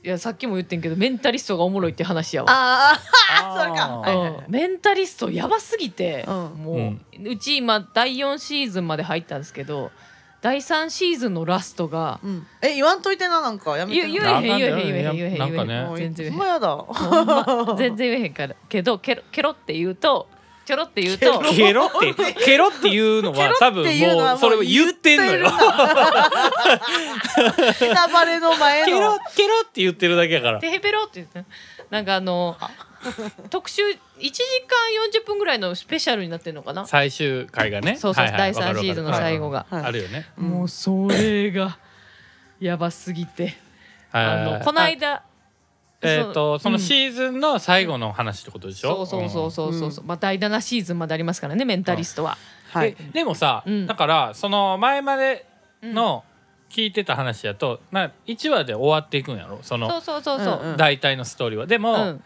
[0.03, 0.07] い。
[0.07, 2.49] やさっきも言ってんけどメンタリストがおもろいって話やわ。
[2.49, 2.93] あ
[3.41, 3.97] あそれか。
[3.97, 4.45] はいはいはい。
[4.45, 4.51] うん。
[4.51, 6.33] メンタリストやばすぎて、うん。
[6.33, 6.79] もう、う
[7.29, 9.91] うんち今第4シーズンまで入ったんですけど
[10.41, 12.15] 第3シーズンのラストが。
[12.15, 14.07] あ、うん、え言わんといてななんかやめて。
[14.07, 15.55] 言言えなへん言えへん言えへん言えへんなん言えへん。
[15.55, 15.87] かね。
[15.97, 17.75] 全然言えへんほんま。
[17.77, 18.55] 全然言えへんから。
[18.69, 20.29] けどケロケロって言うと
[20.65, 21.85] ちょろって言うとケロ？
[21.85, 25.49] ってケロっていうのは多分もうそれを言ってんのよ。
[27.79, 30.59] ネタバレの前ケロのケロって言ってるだけやから。
[30.59, 31.45] テヘペロって言って
[31.89, 32.57] なんかあの
[33.49, 36.85] 特集1時間40分ぐらいのスペシャルになってるのかな？
[36.85, 37.95] 最終回がね。
[37.97, 39.83] そうそう、はいはい第3シーズンの最後が、はい。
[39.85, 40.25] あるよね。
[40.37, 41.77] もうそれが
[42.59, 43.55] やばすぎて。
[44.11, 44.17] こ
[44.73, 45.23] の間
[46.01, 46.81] えっとそのうん。
[46.81, 49.05] シーズンの最後の話ってことでしょ？
[49.05, 49.91] そうそうそうそうそう。
[49.91, 52.37] そう、まあ第7シーズンまでありますからねメンタリストは、
[52.71, 52.95] はい。
[52.95, 53.87] ででもさ、うん。
[53.87, 55.45] だからその前まで
[55.83, 56.23] の
[56.69, 59.59] 聞いてた話やとな1話で終わっていくんやろ？
[59.61, 60.77] そそうのそうそうそう、うんうん。
[60.77, 61.67] 大体のストーリーは。
[61.67, 62.23] でも、うん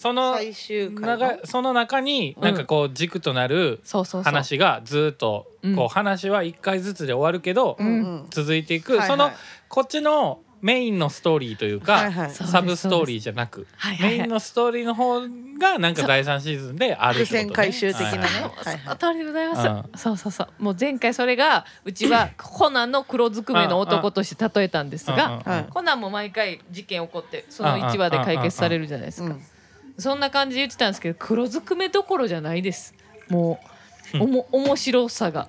[0.00, 1.18] その最終回の？
[1.18, 4.32] 中その中になんかこう軸となるそうそうそう。
[4.32, 5.76] 話がずっとうん。
[5.76, 8.26] こう話は1回ずつで終わるけど、うんうん。
[8.30, 9.08] 続いていく、はいはい。
[9.08, 9.30] その
[9.68, 12.30] こっちのメインのストーリーというか、はいはい。
[12.30, 15.20] サブストーリーじゃなく、はいはいはいメインのストーリーの方
[15.58, 18.18] がなんか第3シーズンであるってこと、ね、伏線回収的なね。
[18.18, 18.30] はい。
[18.30, 18.76] はいそうはい。
[18.76, 29.42] はいありがとうございます、うんそうそうそうもう前回それがうちはコナンの黒ずくめの男として例えたんですが、うんうんうんはいコナンも毎回事件起こってその1話で解決されるじゃないですか、うん
[30.00, 32.94] そんな感じで言ってたんですけど黒ずくめどころじゃないです。
[33.28, 33.60] も
[34.14, 35.48] うおも面白さが。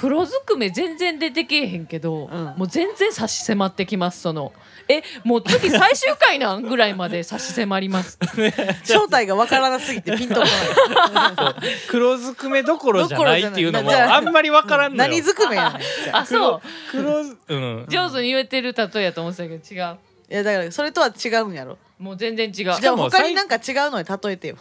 [0.00, 2.44] 黒ずくめ全然出てけえへんけど、うん。
[2.56, 4.52] もう全然差し迫ってきますその。
[4.88, 8.18] えもう次最終回なんぐらいまで 差し迫ります。
[8.84, 10.46] 正体がわからなすぎてピンとこ
[11.88, 14.98] 黒ずくめどころじゃないっていうのもあんまりわからんのよ。
[14.98, 15.78] ない何ずくめやね
[16.10, 16.16] ん。
[16.16, 16.60] ああそう。
[16.90, 17.86] 黒ずうん。
[17.88, 19.96] 上手に言えてる例えやと思ってたけど違う
[20.28, 21.78] いやだからそれとは違うんやろ。
[21.98, 22.52] もう全然違う。
[22.54, 24.56] じゃあ他になんか違うのに例えてよ。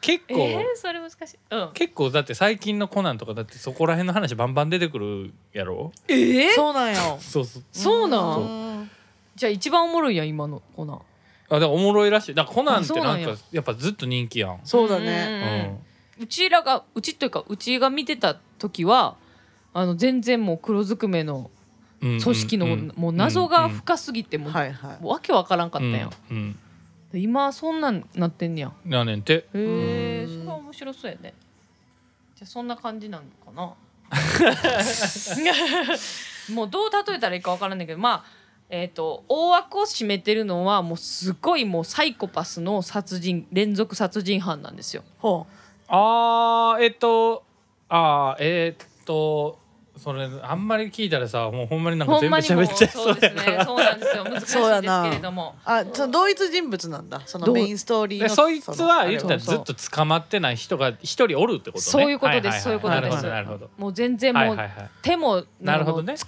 [0.00, 1.38] 結構、えー、それ難しい。
[1.50, 1.70] うん。
[1.74, 5.92] 結構だって最近のコナンとかだってそこら辺の話バンバン出てくるやろ？
[6.06, 7.18] えー、そうなんよ。
[7.20, 7.62] そうそう。
[7.72, 8.40] そうなん？
[8.40, 8.44] う。
[8.84, 8.90] ん
[9.34, 10.96] じゃあ一番おもろいやん今のコナン。
[11.50, 12.34] あだからおもろいらしい。
[12.34, 13.60] だからコナンってなんかや。
[13.60, 14.60] っぱずっと人気やん。
[14.62, 15.04] そうだうん。
[15.04, 15.80] ね
[16.20, 19.16] うちらがうちというかうちが見てた時は
[19.72, 21.50] あの全然もう黒ずくめの
[22.00, 26.06] 組組織のもう謎が深すぎてもう,、わけわからんかったや。
[26.06, 26.58] ん、うん。
[27.12, 27.20] うん。
[27.20, 28.72] 今そんなんなってんねや。
[28.84, 29.34] うんやねんて。
[29.34, 30.34] へえうん。
[30.38, 31.34] それは面白そうやね。
[32.36, 33.74] じゃあそんな感じなのかな。
[36.54, 38.38] もうどう例えたらいいかわからんねんけどまあ
[38.70, 45.02] えっ、と大枠を占めてるのはもうすごいもうサイコパスの殺人連続殺人犯なんですよ。
[45.18, 45.46] ほ
[45.88, 47.44] あーえっと
[47.88, 49.58] あーえっと
[49.98, 53.62] それあんまり聞いたらさもうほんまになんか全部ほんまにもう喋っちゃいそそううですね。
[53.64, 54.24] そうなんですよ。
[54.24, 55.08] 難しいですそうやな。
[55.10, 57.22] けれどもうあその同一人物なんだ。
[57.26, 57.54] そのどう？
[57.54, 61.80] メインストーリーのえそいつはの言ったらずっと捕まってない人が一人おるってことね。
[61.80, 62.46] そういうことです。
[62.46, 63.10] はははそういうことです。
[63.10, 63.70] なるほどなるほど。
[63.76, 66.16] もう全然もうはいはいはい手もなるほどね。
[66.16, 66.26] つ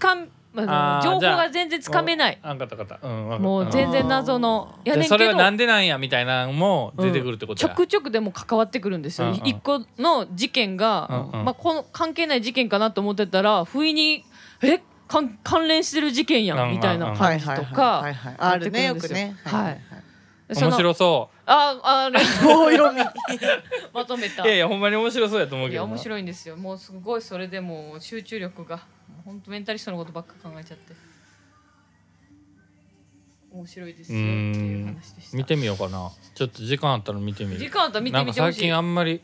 [0.55, 2.39] かんあ情報が全然つかめない。
[2.43, 2.99] あんかったかった。
[3.03, 9.29] うんもう全然謎のやねんけでそれはなんどでなんやみたいなのも出てくるってことや、ちょくちょくでも関わってくるんですよ。
[9.29, 9.47] うんうん。
[9.47, 11.45] 一個の事件がうんうん。
[11.45, 14.25] まあこの関係ない事件かなと思ってたら不意に
[14.63, 14.81] え？
[15.09, 16.73] 関関連してる事件やうんうんうん。
[16.75, 17.57] んみたいなはい感じはい。
[17.57, 18.35] はいとかはいはい。
[18.39, 18.95] あるねよ。
[18.97, 19.37] くね。
[19.45, 19.81] はい。
[20.53, 22.19] そ面の白そああれ。
[22.45, 23.01] 棒読み
[23.95, 24.43] まとめた。
[24.43, 26.57] ういやいやほんまに面白そうやと思うけどや面白いんですよ。
[26.57, 28.81] もうすごいそれでもう集中力が
[29.31, 30.93] 本当メンタリストのことばっか考えちゃって。
[33.53, 34.25] 面白いですうよっ
[34.55, 34.87] ていうん。
[34.89, 35.37] 話でした。
[35.37, 36.11] 見てみようかな。
[36.35, 37.59] ちょっと時間あったら見てみる。
[37.59, 38.61] 時間あったら見てなんか最みてほしい。
[38.63, 39.21] 近あんまり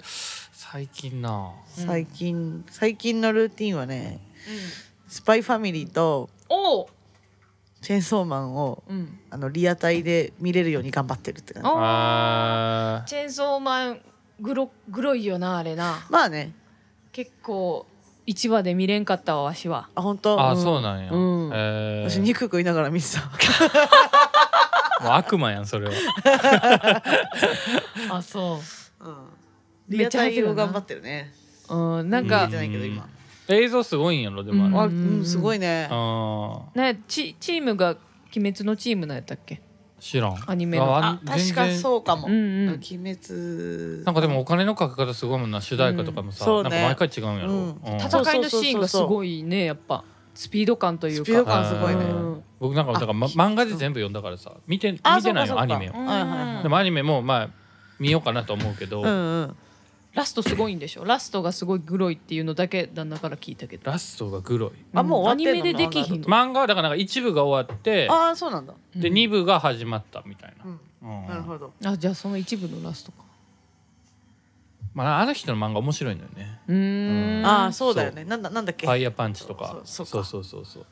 [0.53, 1.53] 最近な。
[1.67, 5.11] 最近最近のルーティンはねうん。
[5.11, 6.87] スパイファミリーとおう
[7.81, 9.19] チェーンソーマンをうん。
[9.31, 11.69] あのリアタイで見れるように頑張ってるって感じ。
[11.69, 14.01] ああチェーンソーマン
[14.41, 16.07] グログロいよなあれな。
[16.11, 16.53] まあね。
[17.13, 17.87] 結構
[18.27, 19.89] 一話で見れんかったわわしは。
[19.95, 20.41] あ本当？
[20.41, 21.51] あうんそうなんや、うん。
[21.55, 22.11] えー。
[22.11, 23.21] 私肉食いながら見てた。
[25.05, 27.03] もう悪魔やんそれは。
[28.11, 28.61] あそ
[29.01, 29.09] う。
[29.09, 29.13] ん。
[29.89, 31.33] めリアタっちゃ入ってるなイを頑張ってるね
[31.69, 32.25] ううんなん。
[32.25, 32.49] 見か
[33.49, 35.25] 映像すごいんやろでもあれ、うん。
[35.25, 35.89] すごいね。
[35.91, 37.91] あねチチームが
[38.37, 39.55] 鬼滅のチームなんやったっけ？
[39.55, 39.59] ー
[39.99, 40.37] 知らん。
[40.47, 40.97] アニメの。
[40.97, 42.29] あ確かそうかも。
[42.29, 42.75] うんうん。
[42.75, 44.05] 鬼滅。
[44.05, 46.65] なんかでもお金のかけ方すごいもんな主題歌とかもさ、うん。
[46.65, 46.71] ね。
[46.71, 47.59] なんか毎回違うんやろ、うん。
[47.59, 47.75] うん。
[47.99, 50.05] 戦いのシーンがすごいねやっぱ。
[50.35, 51.25] スピード感というか。
[51.25, 52.05] スピード感すごいね。
[52.05, 52.43] うん。
[52.61, 55.93] 僕なんかだから、ま、漫画で全部読んだからさ見て見あてないよアニメを。
[56.63, 57.51] でもアニメもまあ
[57.99, 59.57] 見ようかなと思うけど、うんうん
[60.17, 61.05] ラストすごいんでしょ？
[61.05, 63.91] ラストがすごいグロいっていうのだけ旦那から聞いたけど。
[63.91, 64.71] ラストがグロい。
[64.95, 65.51] あもう終わってんの？
[65.51, 66.27] アニメでできひんの？
[66.27, 68.67] 漫画はだからなんか一部が終わってああそうなん。
[68.67, 71.21] だで二部が始まったみたいな、うん。
[71.21, 71.29] うん。
[71.29, 71.73] なるほど。
[71.85, 73.19] あじゃあその一部のラストか。
[74.95, 76.61] まあ、あの人の漫画面白いのよね。
[76.67, 77.47] うーん。
[77.47, 78.25] ああそうだよね。
[78.25, 78.87] なんだなんだっけ？
[78.87, 79.83] ファイヤーパンチとか。
[79.85, 80.87] そうそうそうそうそう。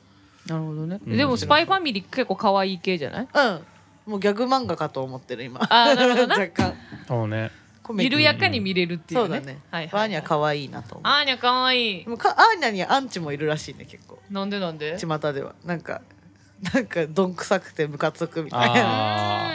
[0.47, 1.17] なるほどね、うん。
[1.17, 3.27] でも「スパイファミリー」結構可愛い系じゃない？
[3.33, 4.11] うん。
[4.11, 5.59] もうギャグ漫画かと思ってる今。
[5.63, 6.35] あーなるほどな。
[6.39, 6.73] 若干。
[7.07, 7.49] そうね
[7.93, 9.37] 緩やかに見れるっていうね。
[9.37, 9.59] そうだね。
[9.71, 11.01] はいバーニャか可愛いなと思う。
[11.03, 12.03] アーニャ可愛い。
[12.03, 14.19] でもかアーニャにはアンチもいるらしいね結構。
[14.29, 14.97] なんでなんで？
[14.97, 15.53] 巷では。
[15.65, 16.01] なんか
[16.73, 19.51] なんかどんくさくてムカつくみたいな。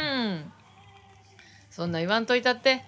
[1.70, 2.84] そんな言わんといたって。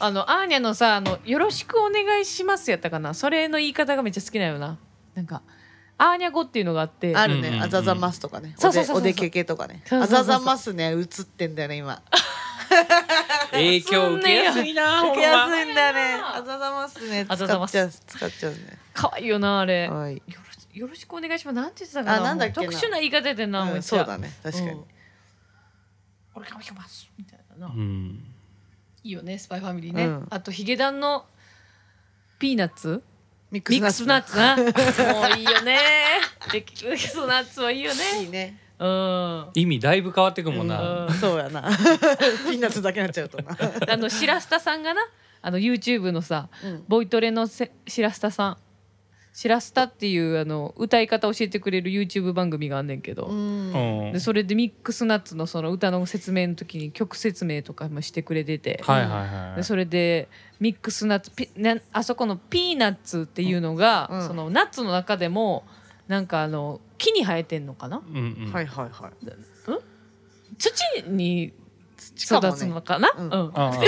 [0.00, 3.14] あのアーニャのさあの「よろしくお願いします」やったかな？
[3.14, 4.78] それの言い方がめっちゃ好きだよな。
[5.14, 5.42] なんか
[5.96, 7.16] アーニャ語っていうのがあって。
[7.16, 8.54] あるね、あざざますとかね。
[8.56, 9.82] そうそうそうそうおでけけとかね。
[9.90, 10.92] あざざますね。
[10.92, 12.00] 映ってんだよね今
[13.52, 16.22] 影響受けやすいな ほん受けやますいんだよね。
[16.22, 17.26] あざざますね。
[17.28, 17.72] あざざます。
[17.72, 18.78] 使っちゃう使っちゃうね。
[18.94, 20.18] 可愛いよなあれ、よろし
[20.72, 21.54] よろしくお願いします。
[21.54, 24.32] なんて言ってたかなあなんだ特殊な言い方でな、そうだね。
[24.42, 24.70] 確かに。
[24.70, 24.84] うん。
[26.34, 27.10] お願いします。
[27.18, 28.24] みたいなな、うん。
[29.02, 30.26] いいよねスパイファミリーね、うん。
[30.30, 31.26] あとヒゲダンの
[32.38, 33.02] ピーナッツ？
[33.50, 34.36] ミックスナッツ。
[34.36, 35.78] なもういいよね。
[36.52, 38.22] でミックスナッツはいいよね。
[38.22, 39.46] いいねうん。
[39.54, 41.14] 意味だいぶ変わってくもんな、うん。
[41.14, 41.62] そうやな。
[42.48, 43.56] ピーナッツだけになっちゃうとな。
[43.88, 45.00] あのしらスタさんがな
[45.42, 46.84] あの YouTube のさ、うん。
[46.88, 48.56] ボイトレのせしらスタさん。
[49.32, 53.72] しらスタっていうあの歌い方教えてくれる YouTube 番組があんねんけど、うん。
[53.72, 54.12] うん。
[54.12, 60.28] でそれでミックスナッツのその歌の説明の時に曲説明とかもしてくれてて、はいはいはいでそれで
[60.60, 64.26] ミックスナッツピなあそこのピーナッツっていうのが、うん。
[64.26, 65.64] そのナッツの中でも
[66.08, 67.98] なんかあの木に生えてんのかな？
[67.98, 68.52] うんうん。
[68.52, 69.12] はいはいはい。
[70.58, 71.52] 土に
[71.96, 73.52] 土かもね育つのかな、うんうん。
[73.54, 73.78] ああ。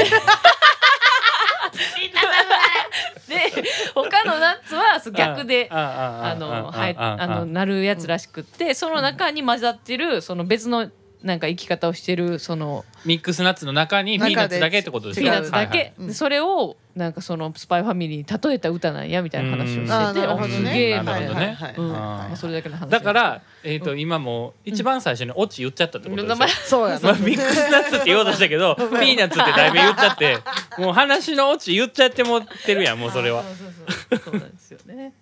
[3.29, 3.51] で
[3.95, 7.17] 他のナッツは逆であのはいあ。
[7.19, 10.91] あのなるやつらしくってその中に混ざってるその別の
[11.23, 16.07] なんか生き方をしてるそのミックスナッツの中にピーナッツだけってことですねピーナッツだけ、はいはいうん。
[16.09, 19.69] でそれをなんかそのスパイファミリーに例えた歌なんやみたいな話をうん。
[19.69, 20.55] しててあーなるほどね。
[20.57, 21.35] すげえみたいな。
[21.35, 21.93] ねうん。
[21.93, 22.89] はいそれだけの話。
[22.89, 30.39] だから、えー、と今もう一番最初にオチ言っちゃったってことでしょ、名前そうやまあ、なミックスナッツって言おうとしたけど ピーナッツってだいぶ言っちゃって
[30.79, 33.43] もう話のオチ言っちゃってもってるやんもうそれは。
[33.43, 34.19] そうそうそう。
[34.19, 35.13] そうなんですよね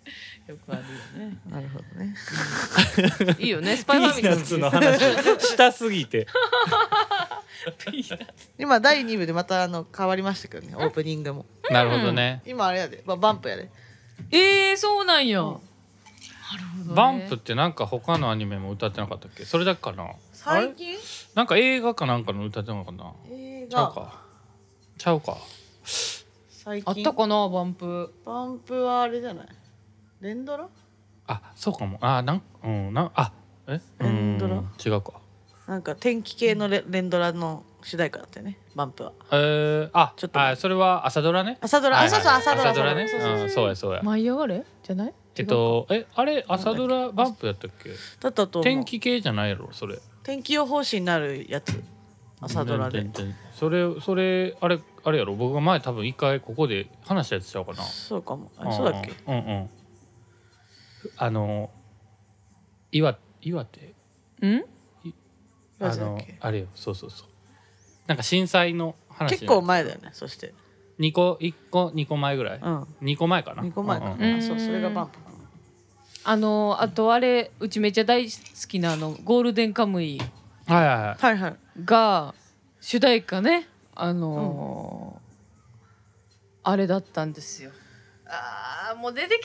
[0.49, 0.83] よくある
[1.23, 1.37] よね。
[1.49, 2.15] なるほどね。
[3.39, 3.77] いいよね。
[3.77, 5.01] スパピイファミリーーナッツの話。
[5.47, 6.27] したすぎて。
[8.59, 11.47] 今第2部でまたあの変わりましたけどねオープニングも。
[11.71, 13.03] なるほどね、今あれやで。
[13.05, 13.71] まあバンプやで。
[14.31, 15.53] えー、そうなんや、うん。
[15.53, 15.61] なる
[16.79, 16.95] ほどね。
[16.95, 19.45] バンプってなんか他のアニメも歌ってなかったっけ？
[19.45, 20.13] それだけかな。
[20.33, 20.97] 最近？
[21.35, 23.13] なんか映画かなんかの歌ってなかったかな？
[23.33, 23.77] 映画。
[23.77, 24.21] ちゃうか。
[24.97, 25.37] ちゃうか。
[26.49, 26.91] 最近？
[26.91, 28.15] あったかなバンプ。
[28.25, 29.49] バンプはあれじゃない？
[30.21, 30.69] 連ドラ？
[31.27, 31.99] あそうかも。
[32.01, 33.33] あなんうんなんあ
[33.67, 33.81] え？
[34.01, 34.57] 連ドラ？
[34.57, 35.13] うん違うか。
[35.67, 39.13] なんか天気系のレ連ドラの主題歌だったよねバンプは。
[39.31, 41.59] えー、あちょっとあそれは朝ドラね？
[41.61, 42.71] 朝ドラ、はいはいあそうそう朝ドラ。
[42.71, 43.09] 朝ドラね？
[43.09, 43.45] そうそうそうう。
[43.47, 44.03] んそうやそうや。
[44.03, 44.65] 舞い上がれ？
[44.83, 45.15] じゃない？
[45.37, 47.91] えっとえあれ朝ドラバンプやったっけ？
[48.21, 48.65] だったと思う。
[48.65, 49.99] 天気系じゃないやろそれ。
[50.25, 51.83] 天気予報士になるやつ。
[52.41, 53.01] 朝ドラで。
[53.03, 55.35] 全然それそれあれあれやろ？
[55.37, 57.83] 僕が前多分一回ここで話したやつちゃうかな。
[57.83, 58.51] そうかも。
[58.57, 59.13] あそうだっけ？
[59.27, 59.71] うんうん
[61.17, 61.71] あの
[62.93, 63.95] 岩岩手？
[64.43, 64.65] うん？
[65.81, 66.67] あのあれよ。
[66.75, 67.29] そうそうそう。
[68.07, 69.31] なんか震災の話。
[69.41, 70.55] 結構前だよねそして。
[70.99, 72.83] 2個1個2個前ぐらい、うん。
[73.03, 74.43] 2個前かな？2個前かな、うんうんうん。
[74.43, 75.19] そうそれがバンプ
[76.25, 78.31] あのあとあれうちめっちゃ大好
[78.69, 80.19] きなあのゴールデンカムイ。
[80.67, 81.17] はいはいはい。
[81.19, 81.57] はいはい。
[81.85, 82.35] が
[82.81, 83.69] 主題歌ね。
[83.95, 85.29] あのー
[86.65, 87.71] あれだったんですよ
[88.31, 89.39] あーもう出てけへ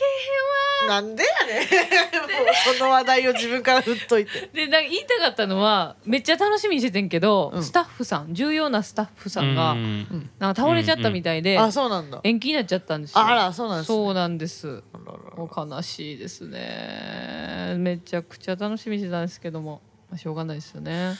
[0.88, 1.64] んわなんでやねん。
[1.64, 4.50] もうその話題を自分から振っといて。
[4.54, 7.64] でなんか言いたかったのはめっちゃ楽しみにしててんけど、うん。
[7.64, 10.30] スタッフさん重要なスタッフさんがうん。
[10.40, 12.20] なんか倒れちゃったみたいで、あそうなんだ。
[12.24, 13.26] 延期になっちゃったんですよ。
[13.26, 13.96] あらそうなんですね。
[13.96, 14.84] そうなんです。
[14.94, 15.36] あららら。
[15.38, 17.76] もう悲しいですね。
[17.78, 21.16] めちゃくちゃ楽しみにしてたんですけども、まあ、しょうがないですよね。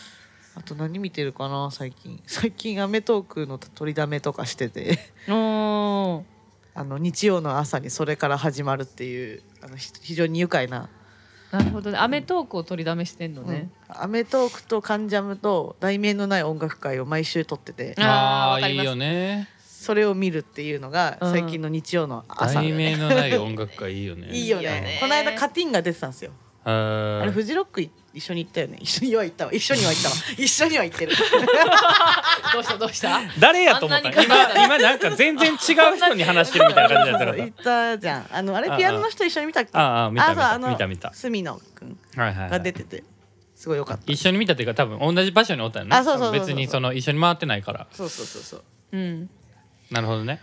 [0.56, 2.22] あと何見てるかな最近。
[2.28, 5.00] 最近『アメトーーク』の取りだめとかしてて。
[5.28, 6.26] うん
[6.76, 10.90] あの日曜の朝にそれから始まるっていうあのひ非常に愉快な。
[11.52, 14.02] なるほどね『アメトーク』を取りだめしてんのね、うん。
[14.02, 17.94] アメトーークとカンジャムと題名のない音楽会を毎週撮ってて。
[18.00, 18.88] あーあわかります。
[18.90, 19.48] あいいよね。
[19.60, 21.32] それを見るっていうのがうん。
[21.32, 24.30] 最近の日曜の朝、題名のない音楽会いいよね。
[24.34, 24.64] いいよね。
[24.64, 24.98] いいよね。
[25.00, 26.32] この間カティンが出てたんですよ。
[26.32, 28.78] えーあれフジロックい一緒に行ったよね？
[28.80, 29.54] 一緒には行ったわ。
[29.54, 30.16] 一緒には行ったわ。
[30.38, 31.12] 一緒には行ってる。
[32.54, 32.78] どうした？
[32.78, 33.20] どうした？
[33.40, 34.10] 誰やと思った？
[34.10, 34.22] 今
[34.66, 35.58] 今なんか全然違う
[35.98, 38.28] 人に話してるみたいな感じだった行ったじゃん。
[38.32, 39.72] あのあれピアノの人一緒に見たっけ？
[39.74, 41.14] ああ見た見たそうあの見た見た。
[41.14, 42.50] 隅野くんはいはい、はい。
[42.52, 43.04] が出てて。
[43.56, 44.04] すごい良かった。
[44.12, 47.88] 一緒に見たっていうか多分同じ場所におったよねあそうそう別にその一緒に回ってないから。
[47.92, 48.64] そうそうそうそう。
[48.92, 49.30] うん。
[49.90, 50.40] なるほどね。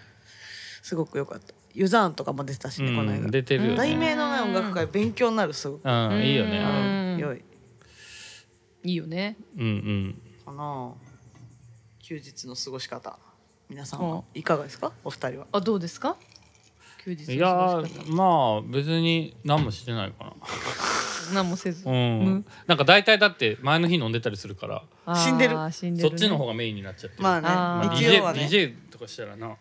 [0.83, 3.31] すごく良かったユザーンとかも出てたしね、このうん間。
[3.31, 3.77] 出てるよね。
[3.77, 6.59] 題名のね音楽会勉強になるすごく、うんいいよね。
[6.59, 7.19] うん。
[7.19, 7.43] 良い。
[8.85, 9.37] いいよね。
[9.57, 10.23] うんうん。
[10.45, 10.93] かな。
[12.03, 13.19] 休日の過ごし方。
[13.69, 14.93] 皆さんはいかがですか？
[15.05, 15.47] お二人は。
[15.53, 16.17] あどうですか？
[17.05, 18.01] 休日いやの過ごし方。
[18.03, 18.25] ーま
[18.59, 20.33] あ別に何もしてないかな。
[21.35, 21.89] 何もせず。
[21.89, 22.45] うん。
[22.67, 24.67] なんか大体だって前の日飲んでたりするか
[25.07, 25.15] ら。
[25.15, 25.57] 死んでる。
[25.71, 26.11] 死んでるね。
[26.11, 27.23] そっちの方がメインになっちゃってる。
[27.23, 27.47] まあね。
[27.49, 27.97] あー。
[27.97, 29.57] 日曜 DJ, DJ とかしたらな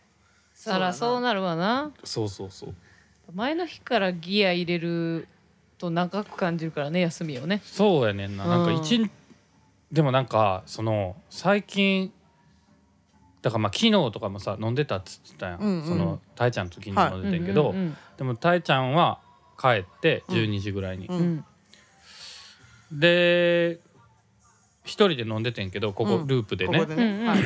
[0.60, 1.94] そらそうなるわな。
[2.04, 2.76] そうそうそう。
[3.34, 5.26] 前の日からギア入れる
[5.78, 7.62] と長く感じるからね休みをね。
[7.64, 8.46] そうやねんな。
[8.46, 9.10] なんかうん一日
[9.90, 12.12] でもなんかその最近
[13.42, 15.88] だからまあ昨日とかもさ飲んでたっつってたやん、うんうん。
[15.88, 19.22] そのたいちゃんと昨日飲んでたんやけど、うんうんでもたいちゃんは
[19.58, 20.36] 帰ってうん。
[20.36, 21.46] 12時ぐらいに、ううんん。
[22.92, 23.80] で
[24.84, 26.28] 一人で飲んでてんけどここうん。
[26.28, 27.28] ループでね、ここでね、うんうん。
[27.30, 27.40] はい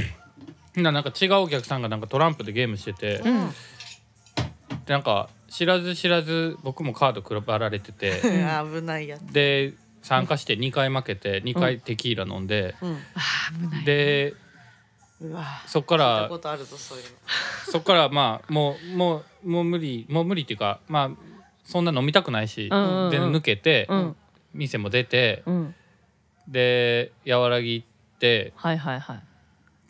[0.76, 3.50] ななんか違うお客さんがなんかトランプでゲームしてて、うん。
[4.86, 13.86] でなんか知らず知らず僕もカード配られてて危ないやつ、で参加して2回負けて2回テキーラ飲んで、うん、あー危ない。
[13.86, 14.34] で
[15.22, 15.46] うわ。
[15.68, 17.10] そっからそういうの。
[17.72, 21.12] そっからまあもうもうもう無理もう無理っていうかまあ
[21.64, 23.12] そんな飲みたくないし、うんうんうん。
[23.12, 24.16] で抜けて、うん。
[24.54, 25.76] 店も出てうん。
[26.48, 27.88] で和らぎ行っ
[28.20, 29.24] てはいはいはい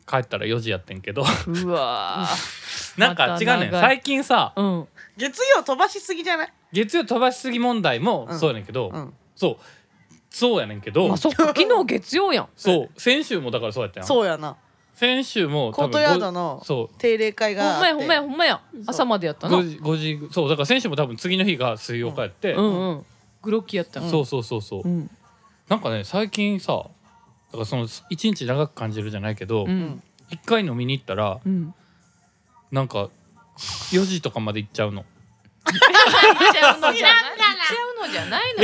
[0.07, 1.23] 帰ったら4時やってんけど。
[1.47, 2.99] うわー。
[2.99, 3.71] なんか違うねん。
[3.71, 4.87] 長い最近さうん。
[5.17, 8.39] 月曜飛ばしすぎじゃない、月曜飛ばしすぎ問題もうん。
[8.39, 9.57] そうやねんけど、うん、そう。
[10.29, 12.49] そうやねんけど、あそっか 昨日月曜やん。
[12.55, 12.99] そう。
[12.99, 14.07] 先週もだからそうやったやん。
[14.07, 14.57] そうやな。
[14.95, 16.99] 先週もコート多分ヤードのそう。
[16.99, 17.93] 定例会があって。
[17.93, 18.87] ほんまやほんまやほんまや。
[18.87, 19.57] 朝までやったな。
[19.57, 20.49] 5時5時そう。
[20.49, 23.05] だから先週も多分次の日が水曜日やって、うんうん。
[23.43, 25.11] グロッキーやったそうそうそうそう、うん。
[25.67, 26.89] なんかね最近さだ
[27.53, 30.01] からその一日長く感じるじゃないけどう一、ん
[30.45, 31.73] 回飲みに行ったらうん。
[32.71, 33.09] なんか
[33.91, 35.05] 4時とかまで行っちゃうの。
[35.65, 38.63] 行っちゃうのじゃない行っちゃうのじゃないの。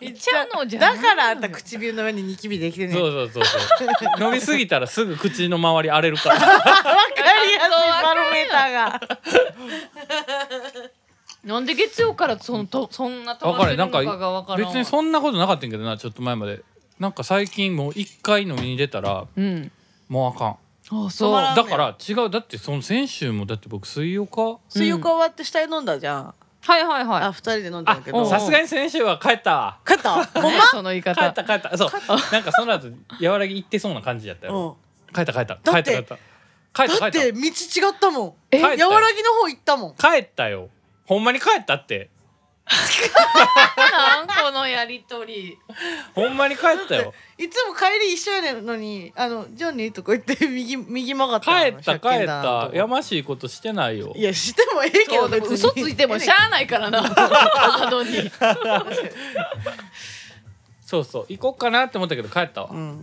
[0.00, 2.94] 行っちゃうのじゃないだからあんた唇の上にニキビできてね。
[2.94, 4.24] そうそうそうそう。
[4.24, 6.34] 飲みすぎたらすぐ口の周り荒れるから。
[6.34, 6.64] わか
[7.46, 9.00] りやすいバロメーターが。
[11.44, 14.66] なんで月曜からそのとそんな飛ばせるのかがわからんわ。
[14.70, 16.62] 別にそんなことなかったんやけどなちょっと前まで
[16.98, 19.70] なんか最近もう一回飲みに出たらうん。
[20.08, 20.56] もうあかん。
[21.06, 21.32] あそう。
[21.32, 22.30] だから違う。
[22.30, 27.22] だってその先週もだって僕水曜か水曜日終わって下へ飲んだじゃん、はいはいはい。
[27.24, 28.24] あ二人で飲んだんだけど。
[28.26, 29.56] さすがに先週は帰った。
[29.56, 30.24] わ帰った？
[30.24, 31.76] ほんまねその言い帰っ方た帰った。
[31.76, 31.90] そう。
[32.32, 32.88] なんかその後
[33.22, 34.76] 和らぎ行ってそうな感じやったよ
[35.10, 35.54] う帰った帰った。
[35.54, 36.16] だって帰った帰った。
[36.74, 38.32] 帰ったん、だっ帰って道違ったもん。
[38.50, 38.58] え？
[38.58, 38.90] 帰ったよ。
[38.90, 39.94] 柔らぎの方行ったもん。
[39.94, 40.68] た帰ったよ。
[41.06, 42.10] ほんまに帰ったって
[42.68, 45.58] なんこのやりとり。
[46.14, 47.14] ほんまに帰ったよ。
[47.38, 51.72] いつも帰り一緒やねんのにあのジョニーとこ行って右 右曲がったの。
[51.72, 52.70] 帰った帰った。
[52.74, 54.12] やましいことしてないよ。
[54.14, 55.54] いやしてもええけど別に。
[55.54, 57.00] 嘘ついてもしゃあないからな。
[57.08, 58.30] あのに
[60.88, 61.26] そうそう。
[61.28, 63.02] 行こうかなって思ったけど帰ったわ、うん。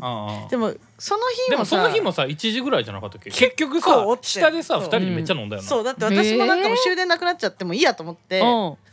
[0.50, 3.30] でもその日でももさその日もさ1時ぐらいじゃなかったっけ？
[3.30, 4.26] 結局さ結構おって。
[4.26, 4.88] 下でさそう。
[4.88, 8.46] 2人でめっちゃ飲んだよな、そうだって私もなんかもう終電なくなっちゃってもいいやと思って、うん。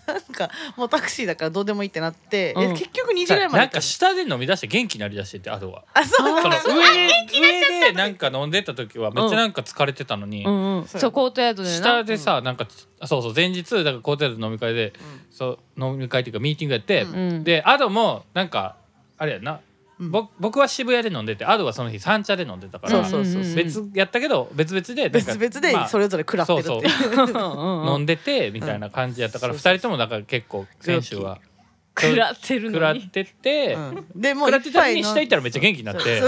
[0.05, 2.63] なんかもうタクシーだからどうでもいいってなって、うん。
[2.65, 5.85] え結局2時ぐらいまでなんか下で飲み出して元気になりだしててあとは。
[5.95, 6.53] あそうその？
[6.53, 7.09] そう上で
[7.41, 10.53] 上でなんか飲んでた時はめっちゃなんか疲れてたのに、うん。
[10.53, 11.77] うんそうそうコートヤードでな。
[11.77, 12.69] 下でさなんか
[13.01, 14.93] あそうそう前日だからコーテール飲み会で、
[15.31, 17.15] そう飲み会っていうかミーティングやって、うん。
[17.15, 18.77] うんでアドもなんか
[19.23, 19.61] あれやな、
[20.01, 20.11] うん。
[20.11, 26.69] ぼ僕は渋谷で飲んでてアドはその日三茶で飲んでたから、別やったけど別々で別々でそれぞれ食らってるって
[27.39, 29.59] 飲んでてみたいな感じやったから、うん。
[29.59, 31.39] 二人ともだから結構先週は。
[31.97, 34.07] 食らってる食らっのにてて、うん。
[34.17, 36.23] でもう食らってた時に下行ったらめっちゃ元気になって。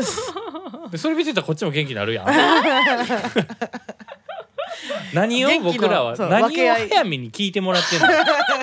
[0.97, 2.26] それ見てたらこっちも元気になるやん
[5.12, 8.07] 何を僕らは何を早めに聞いてもらってんの？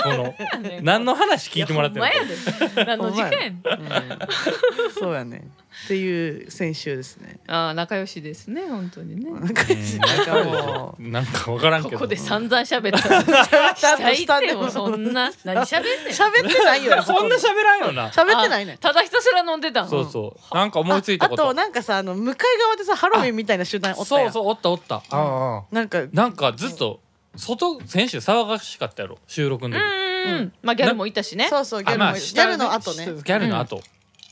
[0.04, 0.36] この
[0.82, 2.08] 何の話聞いてもらってんの？
[2.86, 3.62] 何の時間やん。
[5.00, 5.44] そうやね
[5.86, 7.40] っていう先週ですね。
[7.48, 9.32] ああ仲良しですね本当にね。
[9.32, 11.96] なんかうんなんかもう なんか分からんけど。
[11.96, 13.76] ここで散々喋った。
[13.76, 16.14] 下行ってもそんな 何喋んねん。
[16.14, 17.02] 喋ってないよ。
[17.02, 18.10] そんな喋らんよな。
[18.10, 18.74] 喋ってないね。
[18.74, 20.56] あただひたすら飲んでたんそうそう。
[20.56, 21.44] なんか思いついたこと。
[21.44, 24.32] ああとなんかさあの向かい側でさハロウィンみたいな集団おったやん。
[24.34, 27.00] そうそうおったおった、ああなんかなんかずっと
[27.38, 29.20] 外先週騒がしかったやろ。
[29.26, 31.48] 収録の時、うんうんまあギャルもいたしね。
[31.50, 33.06] そうそうギャルも、あまあギャルの後ね。
[33.06, 33.82] ギャルの後、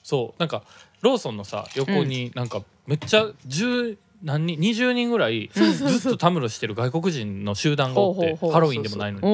[0.03, 0.39] そう。
[0.39, 0.63] なんか
[1.01, 9.25] ローソンのさ横になんかめっちゃ10何人20人ぐらいずっとたむろしてる外国人の集団がおってハロウィンでもないのに。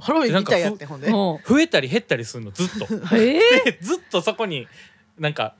[0.00, 3.16] ハロウィンみたいやってほんで増えたり減ったりするのずっと。
[3.16, 4.66] ええでずっとそこに
[5.18, 5.54] なんか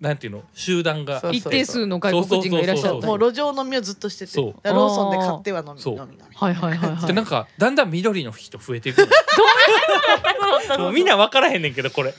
[0.00, 1.20] なんていうの集団が。
[1.20, 4.36] そう一定数の外国人がいらっしゃったそうそうもう路上飲みをずっとしてて。
[4.36, 7.06] ローソンで買っては飲み飲み飲みはいはいはいはい。
[7.06, 12.12] でなんかだんだん緑の人増えていくうみんな分からへんねんけどこれ。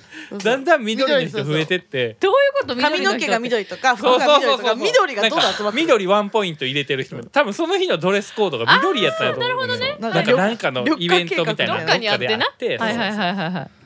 [0.43, 2.17] だんだん緑の人増えてって。
[2.19, 7.15] どういうこと髪の毛が緑とか服そうが緑とかそうそうそう緑がどんどん集まって緑ワンポイント入れてる人。
[7.15, 9.77] も多分その日のドレスコードが緑やったんやと思う。
[9.77, 12.45] ねななんんかかなんかのイベントみたいなどっかにあってな。
[12.85, 13.76] はいはいはいはい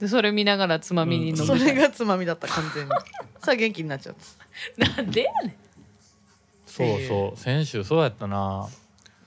[0.00, 1.46] でそれ見ながらつまみに飲む。
[1.46, 2.90] それがつまみだった完全に。
[3.42, 4.14] さあ元気になっちゃっ
[4.78, 5.54] たなんでやねん。
[6.66, 8.68] そうそう先週そうやったな。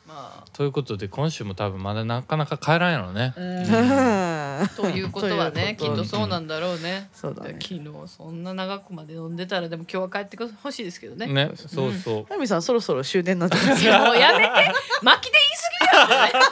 [0.07, 3.33] まということで今週も多分まだなかなか帰らんやろね。
[3.37, 6.03] あということはねということ。
[6.03, 7.09] きっとそうなんだろうね。
[7.13, 7.57] そうだね。
[7.61, 11.27] 昨日そんな長くまで飲んでたらでも今日は帰ってほしいですけどね。
[11.27, 12.25] ねそうそう。
[12.25, 13.75] タミさんそろそろ終電なんじゃないで。
[13.77, 14.73] すいかやもうやめて。
[15.01, 15.39] 巻きで
[15.87, 16.43] 言い過ぎやん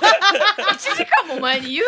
[0.74, 1.86] 1 時間も前に言う？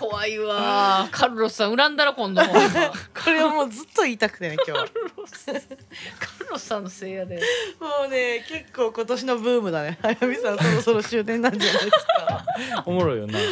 [0.00, 1.06] 怖いわ。
[1.10, 2.40] カルロスさん恨んだら今度。
[3.22, 4.86] これをもうずっと言いたくてね今日は。
[6.50, 7.36] ロスさんのせいやで。
[7.78, 9.98] もうね結構今年のブームだね。
[10.02, 12.44] はやみさんそろそろ終電なんじゃないですか。
[12.86, 13.38] おもろいよな。
[13.38, 13.42] い。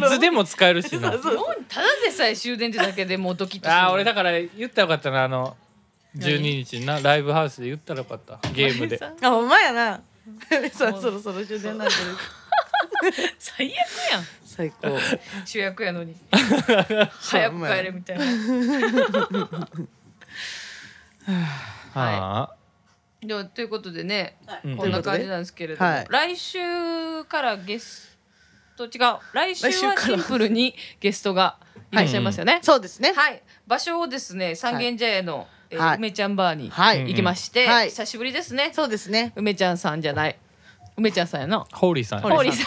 [0.00, 1.10] つでも使えるしな。
[1.10, 1.34] そうそう。
[1.38, 3.76] もうただでさえ終電ってだけでもうドキッとする。
[3.76, 5.56] あー俺だから言ったらよかったなあの
[6.16, 8.38] 12日になライブハウスで言ったらよかった。
[8.50, 9.00] ゲームで。
[9.02, 9.82] あほんまやな。
[9.90, 10.00] は
[10.50, 12.46] やみさんそろそろ終電なんじゃないですか。
[13.38, 14.98] 最悪やん最高。
[15.44, 16.16] 主役やのに。
[17.20, 18.24] 早く帰れみたいな。
[21.92, 22.56] はあ
[23.20, 24.76] でもということでねうん。
[24.76, 26.06] こんな感じなんですけれども、はい。
[26.08, 28.16] 来週からゲス
[28.76, 28.90] ト違う。
[29.32, 31.58] 来週はシンプルにゲストが
[31.92, 32.60] いらっしゃいますよね。
[32.62, 33.12] そうですね。
[33.12, 35.96] はい、場所をですね三軒茶屋の、えーはい。
[35.96, 37.00] 梅ちゃんバーにはい。
[37.08, 37.88] 行きまして、はい。
[37.88, 38.70] 久しぶりですね。
[38.72, 39.32] そうですね。
[39.36, 40.38] 梅ちゃんさんじゃない。
[40.96, 41.66] 梅ちゃんさんやな。
[41.72, 42.20] ホーリーさん。
[42.20, 42.66] ホーリーさん。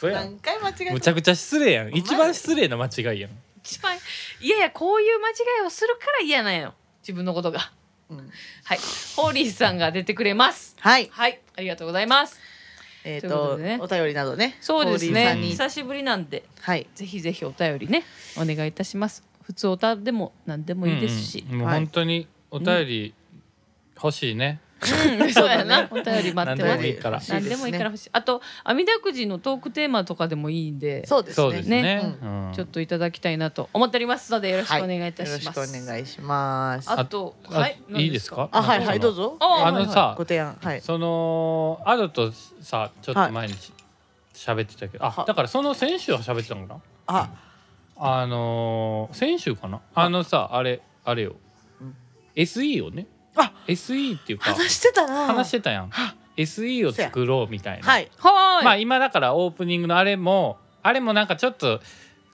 [0.00, 0.24] そうやん。
[0.24, 0.92] 何回間違えた？
[0.94, 1.94] むちゃくちゃ失礼やん。
[1.94, 3.30] 一番失礼な間違いやん。
[3.62, 5.32] 一番いやいやこういう間違
[5.62, 6.72] いをするから嫌なんよ。
[7.02, 7.70] 自分のことが。
[8.08, 8.16] うん。
[8.64, 8.78] はい、
[9.16, 10.74] ホーリーさんが出てくれます。
[10.80, 11.08] はい。
[11.12, 12.40] はい、ありがとうございます。
[13.04, 13.78] えっということとでね。
[13.80, 14.56] お便りなどね。
[14.60, 15.10] そうですね。
[15.10, 15.40] ホーリーさん。
[15.42, 15.48] に。
[15.50, 16.44] 久しぶりなんで。
[16.60, 16.86] はい。
[16.94, 18.04] ぜひぜひお便りね。
[18.36, 19.22] お願いいたします。
[19.42, 21.52] 普通おたでも何でもいいですし、うん。
[21.52, 23.14] うんもうはい本当にお便り
[23.96, 25.86] 欲しいねうん そうやな。
[25.90, 26.72] お便り待ってます。
[26.72, 27.20] 何でもいいから。
[27.28, 28.10] 何でもいいから欲しい。
[28.12, 31.82] あと阿弥陀くじのトークテーマとかでもいいんでそうですね。
[31.82, 32.14] ね。
[32.54, 36.90] ちょっといただきたいなと思っておりますのでよろしくお願いいたします、よろしくお願いします。
[36.90, 38.48] あとあはいいいですか？
[38.52, 39.36] あはいはいどうぞ。
[39.40, 40.80] ああのさご提案はい。
[40.80, 43.72] そのアドとさちょっと前にし
[44.34, 46.80] 喋ってたけどあはだからその先週は喋ってたのかな？
[47.06, 47.28] あ。
[48.02, 49.80] あのー先週かな？
[49.94, 51.36] あのさあれあれよ。
[51.80, 51.94] うん。
[52.34, 53.19] SE をねあ
[53.66, 55.26] SE っていうか話してたな。
[55.26, 55.90] 話してたやん。
[56.36, 57.86] SE を作ろうみたいな。
[57.86, 61.80] はいはーい、まあ今だからオープニングのあれもあれもなんかちょっと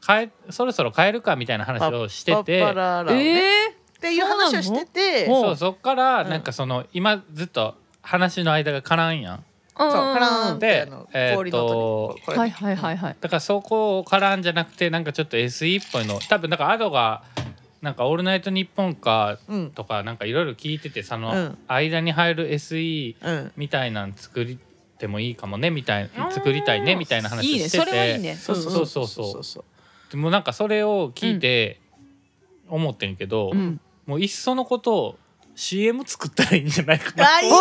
[0.07, 2.61] 変えそろそろ変えるかみたいな話をしてて。
[2.61, 3.25] パッパララをね。
[3.35, 5.27] えっていう話をしてて。
[5.27, 5.57] そうそう。
[5.57, 6.29] そっからうん。
[6.29, 9.45] なんかその今ずっと話の間が絡んやん。
[9.75, 9.93] ー、うん。
[9.93, 12.39] そうカラーンってでえーっと氷の音にこれ。
[12.39, 13.17] はいはいはいはい。
[13.21, 16.21] だからそこを絡んじゃなくてなんかちょっと SE っぽいの。
[16.21, 17.25] 多分だからアドが
[17.87, 19.71] なんか「オールナイトニッポン」かうん。
[19.71, 21.59] とかなんかいろいろ聞いててそのうん。
[21.69, 23.53] 間に入る SE うん。
[23.57, 24.59] みたいなん作り
[24.99, 26.33] てもいいかもねみたいあー。
[26.33, 28.35] 作りたいねみたいな話いいねしててそれはいいね。
[28.35, 29.65] そうそうそうそう。
[30.11, 31.79] でもなんかそれを聞いて
[32.69, 33.81] 思ってんけど、うん。
[34.05, 35.19] もういっそのことを
[35.55, 37.57] CM 作ったらいいんじゃないかなあいいね。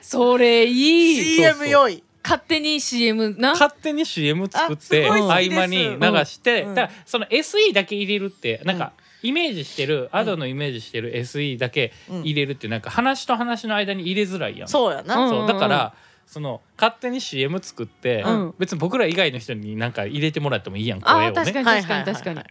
[0.00, 1.24] それいい。
[1.36, 2.04] CM 良い。
[2.22, 3.52] 勝手に CM な？
[3.52, 8.92] 勝手に CM 作って合間に流して、うんだからその SE だけ入れるってなんか
[9.22, 14.68] イメージしてる、アドのイメージしてる SE だけ入れるってなんか話と話の間に入れづらいやん。
[14.68, 15.16] そうやな。
[15.16, 15.94] うんそうだから
[16.26, 18.54] その勝手に CM 作って、うん。
[18.58, 21.30] 別に僕ら以外の人になんか入れてもらってもいいやんあ声をね。
[21.30, 22.42] ー確かにはい確かに確かに。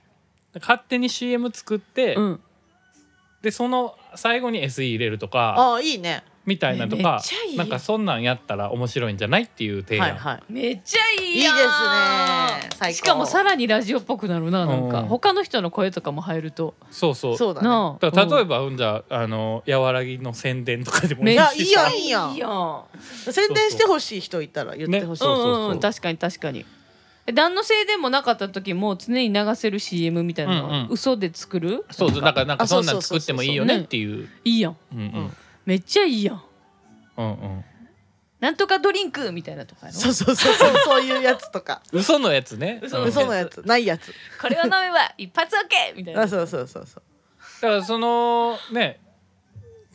[0.59, 2.39] 勝手に CM 作って、うん。
[3.41, 7.57] でその最後に SE 入れるとかああいいねみたいなとめかっちゃいい。
[7.57, 10.43] なんかそんなんやったら面白いんじゃないっていう提案、はいはい。
[10.51, 11.59] めっちゃいいいいですね。
[12.75, 12.97] 最高。
[12.97, 15.01] しかもさらにラジオっぽくなるななんか。
[15.01, 15.07] うん。
[15.07, 16.73] 他の人の声とかも入ると。
[16.89, 17.37] そうそう。
[17.37, 17.67] そうだね。
[17.67, 17.99] なあ。
[17.99, 22.31] だから例えば、うん、じゃああの和らぎの宣伝とかでもいいしいやさいいやん。
[22.31, 22.83] いいやん。
[23.29, 25.27] 宣伝してほしい人いたら言ってほしい、ね。
[25.27, 25.53] そうそうそう。
[25.65, 25.79] うんうん。
[25.81, 26.65] 確かに確かに。
[27.25, 30.87] え何のせいでもなかった時も常に流せる CM みたいなの、うんうん。
[30.91, 31.83] 嘘で作る？
[31.91, 32.21] そうそう。
[32.21, 34.29] だからなんかあそんなん作ってもいいよねっていう。
[34.45, 34.77] いいやん。
[34.93, 35.31] うんうん
[35.67, 36.41] めっちゃいいやん。
[37.17, 37.65] うんうん。
[38.39, 39.99] なんとかドリンクみたいなとかやろ？
[39.99, 40.73] そうそうそうそう。
[40.85, 41.81] そういうやつとか。
[41.91, 42.79] 嘘のやつね。
[42.83, 43.61] 嘘うん嘘のやつ。
[43.65, 44.13] ないやつ。
[44.41, 46.21] これを飲めば一発 OK みたいな。
[46.21, 47.03] あそうそうそうそう。
[47.61, 48.99] だからそのね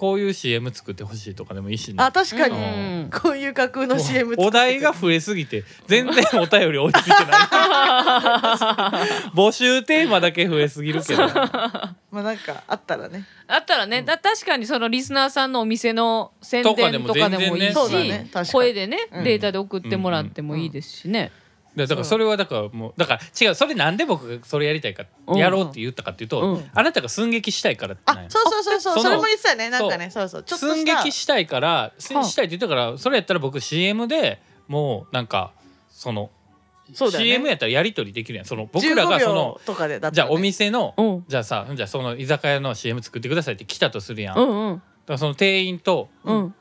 [0.03, 1.95] こういう CM 作ってほしいとかでもいいしね。
[1.99, 2.57] あ確かうに
[3.05, 3.09] ん。
[3.09, 7.23] こういう架空の CM 作ってお題が増えすぎて全然お便り追いついてない。
[9.33, 11.29] 募集テーマだけ増えすぎるけど。
[11.31, 13.25] まあなんかあったらね。
[13.47, 17.71] あったらね、だ確かにそのリスナーさんのお店の宣伝とかでもいい全然ね。
[17.71, 18.29] し、そうだね。
[18.33, 18.49] 確かに。
[18.49, 19.25] 声でね、うん。
[19.25, 21.31] データで送ってもらってもいいですしね。
[21.77, 25.39] だからそれはだからもうだから違うそれなんで僕がそれやりたいかうん。
[25.39, 26.71] やろうって言ったかっていうと、うん。
[26.75, 29.71] あなたが寸劇したいからってあそうそうそうそうそれも言ってたよね。
[29.71, 35.53] なんかねそうそうちょっと寸劇したいからしはあしたいって言ったからそれやったら僕 CM でもうなんか
[35.91, 36.31] その
[36.93, 37.19] そうね。
[37.19, 38.45] CM やったらやり取りできるやん。
[38.45, 40.15] その僕らが15その秒とかでだね。
[40.15, 41.25] じゃあお店のうん。
[41.27, 44.57] じゃあさじゃあその居酒屋の CM 作ってくださいって来たとするやん、だかうん。
[44.57, 46.55] うんらその店員と、うん。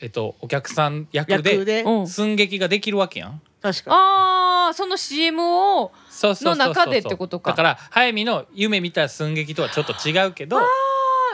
[0.00, 1.84] えっと、お客さん役で。
[2.06, 6.68] 寸劇ができるわけやん確かああその CM をそうそうそうそう。
[6.68, 7.52] の中でってことか。
[7.52, 10.62] だから早見の夢見た寸劇とはちょっと違うけどあ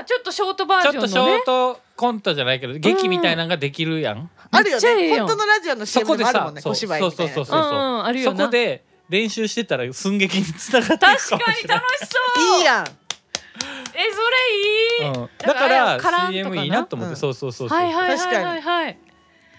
[0.06, 5.10] ちょっとショートバちージょっとショートコントじゃないけど劇みたいなのができるやん、あるよめっちゃええやん。
[5.10, 7.64] ね本当のラジオのそ CM こでもあるもんねそう小芝居みたいなそうそうそうう。
[7.64, 8.38] んうんあるよな。
[8.38, 11.78] そこで練習してたら寸劇につながっていくかも確かにしれない。
[11.78, 12.58] 楽しそう。
[12.58, 12.84] いいやん。
[12.84, 12.88] え
[15.00, 16.32] それいい、うん、だからだから絡んとかな。
[16.32, 17.16] CM いいなと思って、うん。
[17.16, 18.98] そうそうそうそうはいはいはいはいはい。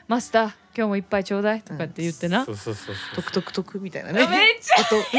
[0.07, 4.95] マスター今日もいっぱいちょうだいとかって言ってな、そうそうそうトクトクトクみたいなめっねちゃ音。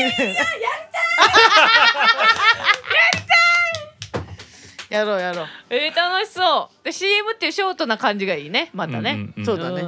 [4.88, 5.20] やろう。
[5.20, 5.46] やろう。
[5.68, 6.84] えー、楽しそう。
[6.84, 8.70] で CM っていうショートな感じがいいね。
[8.72, 9.44] またね、うんうんうん。
[9.44, 9.82] そうだね。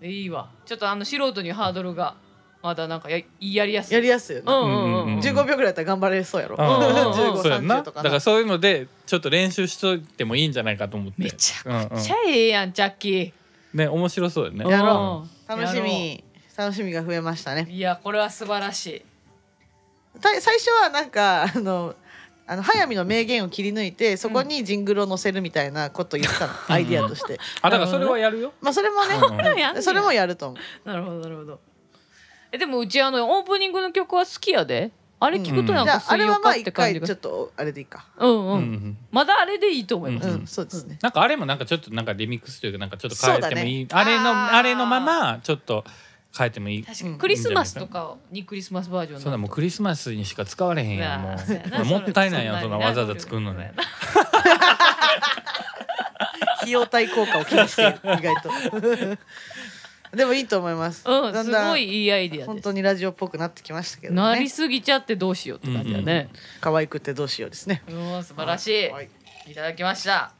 [0.00, 0.08] うん。
[0.08, 0.48] いいわ。
[0.64, 2.14] ちょっとあの素人にハードルが
[2.62, 3.94] まだなんかややりやすい。
[3.94, 4.50] やりやすいよね。
[4.50, 5.18] うんうんうんうん。
[5.18, 6.56] 15秒ぐらいだったら頑張れそうやろ。
[6.58, 11.22] うんうん そうやんな1530とかなだからそういうのでちょっと練習しといてもいいんじゃないかと思って。
[11.22, 11.88] めちゃうんうん。
[11.90, 13.32] くちゃええやんジャッキー
[13.74, 14.68] ね面白そうよね。
[14.68, 15.54] やろう。
[15.54, 15.58] ん。
[15.58, 16.24] 楽しみ。
[16.56, 17.66] 楽しみが増えましたね。
[17.70, 19.02] いやこれは素晴らしい。
[20.20, 21.94] た最初はなんかあの
[22.46, 27.38] あの早見の名言を切り抜いてそこにジングルを載せるみたいなことを言ってたの、アイディアとして。
[27.62, 28.52] あだからそれはやるよ。
[28.60, 29.14] まあそれもね、
[29.80, 30.88] それもやると思う。
[30.88, 31.60] なるほどなるほど。
[32.50, 34.90] えでもうちあのオープニングの曲は好きやで
[35.24, 38.06] あれ聞くとなんじゃああれはまあ一回ちょっとあれでいいか。
[38.18, 40.46] うんうん、まだあれでいいと思います、うん、うん。
[40.46, 44.12] そうですね、なんかあれもなんかちょっとなんかリミックスというかなんかちょっと変えてもいい、そうだね。
[44.12, 45.84] あれのあれのままちょっと
[46.36, 46.84] 変えてもいい。
[46.84, 47.10] 確かに。
[47.10, 51.36] うんクリスマスとかにクリスマスバージョンそんなもうクリスマスにしか使われへんやんも
[51.82, 51.84] う。
[51.86, 53.72] もったいないやんそんなにそんなわざわざ作るのね
[56.62, 58.50] 費用対効果を気にしている意外と
[60.14, 62.46] でもいいと思います、うんすだんだんごいいいアイディアです。
[62.46, 66.28] 本当にラジオっぽくなってきましたけどなりねすぎちゃってどうしようって感じだね、
[66.60, 67.82] 可愛くてどうしようですね。
[67.88, 69.08] うん、素晴らしい、はい。
[69.48, 70.32] い、ただきました。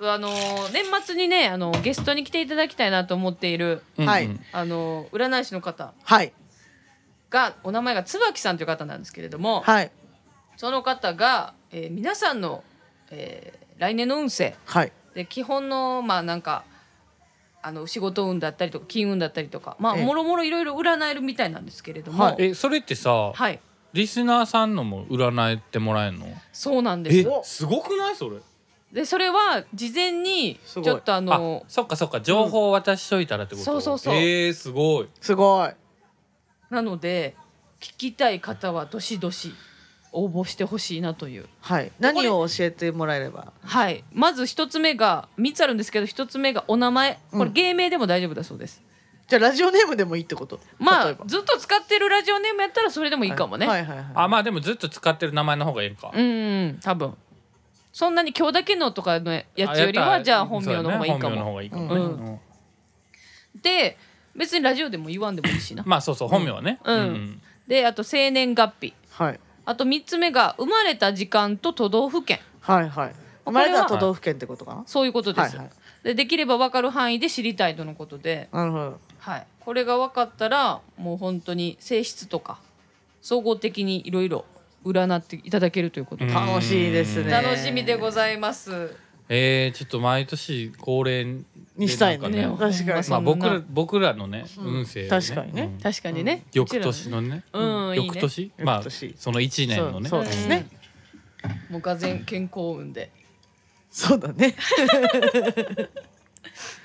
[0.00, 4.40] あのー年末にねあのゲストに来ていただきたいなと思っているはいうんうん。
[4.52, 5.92] あの占い師の方。
[6.04, 6.32] はい。
[7.30, 9.90] がお名前が椿さんという方なんですけれども、はい。
[10.56, 12.64] その方が、えー皆さんの、
[13.10, 14.92] えー来年の運勢はい。
[15.14, 16.64] で基本のまあなんか
[17.68, 20.04] あの仕事運だったりとか金運だったりとかまあええ。
[20.04, 23.60] もろもろいろいろ占えるみたいなんですけれども、はえそれってさはい。
[23.92, 26.26] リスナーさんのも占えてもらえるの？
[26.52, 27.10] そうなんで
[27.42, 28.36] すすごくないそれ？
[28.92, 32.20] でそれは事前にちょっとあのあそっかそっか。
[32.20, 34.14] 情報を渡しといたらってこと、そうそうそう。
[34.14, 35.08] えー、すごい。
[35.20, 35.70] すごい。
[36.70, 37.34] なので
[37.80, 39.52] 聞きたい方はどしどし
[40.12, 41.46] 応募してほしいなという。
[41.60, 41.92] はい。
[41.98, 43.52] 何を教えてもらえれば？
[43.62, 44.04] はい。
[44.12, 47.18] まず一つ目が3つあるんですけど一つ目がお名前。
[47.30, 47.52] これうん。
[47.52, 48.82] 芸名でも大丈夫だそうです、
[49.28, 50.60] じゃあラジオネームでもいいってこと？
[50.78, 53.84] まあずっと使ってるラジオネームやったらそれでもいいかもね、はい。
[53.84, 57.14] はいはいあまあでもずっと使ってる名前の方がいいんか、うんうん多分。
[57.92, 59.44] そんなに今日だけのとかのや
[59.74, 62.40] つよりはじゃあ本名の方がいいかも、方がいいかもね、うんうん
[63.60, 63.96] で
[64.36, 67.42] 別にラジオでも言わんでもいいしな、まあそうそう本名はね、うん。
[67.66, 68.94] であと生年月日。
[69.10, 72.40] はいあと3つ目が生まれた時間と都道府県。
[72.60, 73.14] はいはい。
[73.44, 74.82] 生まれた都道府県ってことかな？
[74.86, 75.70] そういうことです、はいはい。
[76.04, 79.00] でできれば分かる範囲で知りたいとのことで、なるほど。
[79.18, 82.60] はい、これが分かったらもう本当に性質とか
[83.20, 84.46] 総合的にいろいろ
[84.86, 87.30] 占っていただけるということ楽しいですね。
[87.30, 88.96] 楽しみでございます。
[89.28, 91.40] えー、ちょっと毎年恒例で
[91.76, 93.08] にしたいねなんかね確かに。
[93.08, 95.62] まあ僕ら僕らのね運勢をね、確かにね。
[95.62, 95.80] うん。
[95.80, 97.94] 確かにね、翌年のね、うん。
[97.94, 98.50] 翌年？
[98.58, 98.82] まあ
[99.16, 100.08] その一年のね。
[100.08, 100.66] そうそうですね。
[101.68, 101.74] うん。
[101.74, 103.10] もうがぜん健康運で。
[103.90, 104.54] そうだね。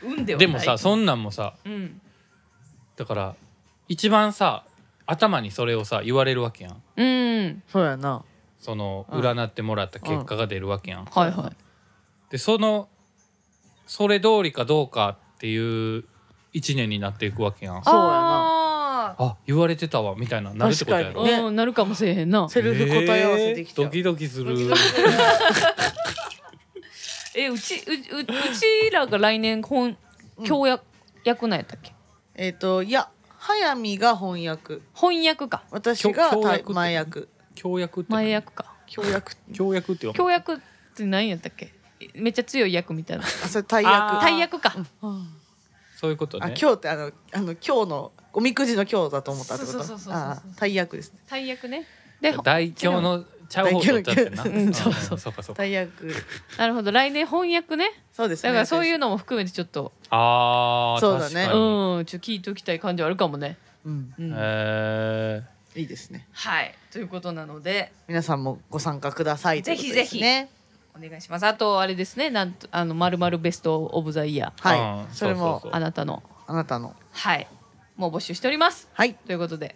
[0.04, 0.48] 運ではない。
[0.48, 2.02] でもさそんなんもさうん。
[2.98, 3.36] だから
[3.88, 4.64] 一番さ
[5.06, 6.82] 頭にそれをさ言われるわけやん。
[6.98, 7.64] うん。
[7.68, 8.24] そうやな。
[8.60, 11.63] そのうん占ってもらった結果が出るわけやん、はいはい
[12.34, 12.90] でその
[13.86, 16.04] それ通りかどうかっていう
[16.52, 17.84] 一年になっていくわけやん。
[17.84, 18.08] そうやな。
[18.10, 21.34] ああ言われてたわみたいななるってことやろね。
[21.34, 22.50] うんなるかもしれへんな。
[22.50, 24.56] セルフ答え合わせできちゃう、えードキドキする。
[27.36, 29.96] えうちうううちらが来年本
[30.44, 30.84] 教役、
[31.24, 31.92] 役なんやったっけ？
[32.34, 34.80] えっ、といや早見が翻訳。
[34.96, 35.66] 翻訳か。
[35.70, 36.32] 私が
[36.70, 38.74] 前役協約って前役か。
[38.88, 39.34] 協約。
[39.54, 40.58] 協約ってよ教役っ
[40.96, 41.72] て何やったっけ？
[42.16, 43.24] めっちゃ強い役みたいな。
[43.24, 44.16] あそれ大あー。
[44.16, 44.76] 役大役か、
[46.00, 46.56] そういうことあね。
[46.60, 49.78] 今日ってあのあの今日のおみくじの今日だと思ったってこと？
[49.80, 51.20] そうそうそうそうそうああ大役ですね。
[51.30, 51.86] 大役ね。
[52.22, 54.36] で大凶のちゃう方取っちゃってん。
[54.36, 55.34] なそうそうそう。
[55.34, 55.64] かそうか。
[55.64, 56.14] 大役。
[56.58, 56.92] なるほど。
[56.92, 57.92] 来年翻訳ね。
[58.12, 58.50] そうですね。
[58.50, 59.92] だからそういうのも含めてちょっと。
[60.10, 61.46] あーそうだね。
[61.54, 62.06] うん。
[62.06, 64.14] ちょっと聞いておきたい感じはあるかもね、うん。
[64.18, 64.34] うん。
[64.36, 65.44] え
[65.76, 66.28] いいですね。
[66.32, 66.74] はい。
[66.92, 67.92] ということなので。
[68.08, 70.50] 皆さんもご参加くださいぜひということですね
[70.96, 71.46] お願いします。
[71.46, 72.30] あとあれですね。
[72.30, 75.62] なんとあのまるまるベストオブザイヤーはいうんそれもそう。
[75.64, 76.22] そうあなたの。
[76.48, 76.96] あなたの。
[77.12, 77.48] はい。
[77.96, 78.90] もう募集しております。
[78.94, 79.14] はい。
[79.16, 79.76] ということで。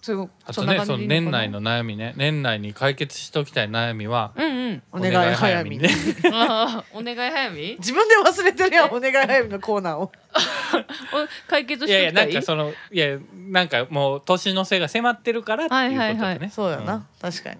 [0.00, 1.42] そうあそんなとねその感じでいいのかな？
[1.44, 2.12] 年内の悩みね。
[2.16, 4.82] 年内に解決しておきたい悩みはうんうん。
[4.90, 5.88] お願い早見ね。
[6.32, 10.02] あーお願い早見 自分で忘れてるやんお願い早見のコーナーを。
[10.02, 10.10] お
[11.48, 12.24] 解決いしておきたい？
[12.24, 13.18] やいやなんかそのいや
[13.48, 16.50] なんかもう年の瀬が迫ってるからっていうことでね、はいはいはい。
[16.50, 17.58] そうやな、ん確かに。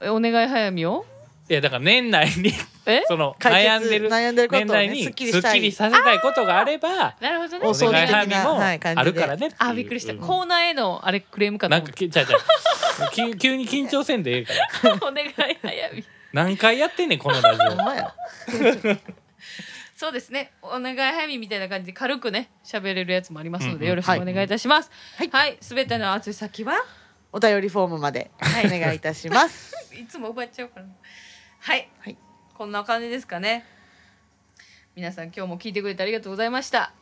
[0.00, 1.04] えお願い早見を？
[1.52, 2.50] いやだから年内に
[2.86, 3.02] え？
[3.06, 5.52] その解決悩んでる悩んでることをね年内にすっきりしたい。
[5.52, 7.66] すっきりさせたいことがあればなるほどね。
[7.66, 9.70] おお願い的なもはい感じであるからねっていう。
[9.70, 10.20] あびっくりした、うん。
[10.20, 14.54] コーナーへのあれクレームかとなんかきじゃあじゃあ急急に緊張せんでええか
[14.88, 14.94] ら。
[15.06, 16.04] お願い早見。
[16.32, 18.14] 何回やってんねんこのラジほんまや。
[19.94, 20.52] そうですね。
[20.62, 23.80] お願い早見みたいな感じで軽くね喋れるやつもありますのうんうん。
[23.80, 25.28] でよろしくお願いいたします、はい。
[25.30, 25.58] はい。
[25.60, 26.82] すべ、ての宛先は？
[27.34, 28.30] お便りフォームまで。
[28.40, 28.66] はい。
[28.66, 29.76] お願いいたします。
[29.94, 30.92] いつも奪っちゃうからな
[31.64, 32.16] はい、はい。
[32.54, 33.64] こんな感じですかね。
[34.96, 36.92] 皆さん今日も聞いてくれてありがとうございました。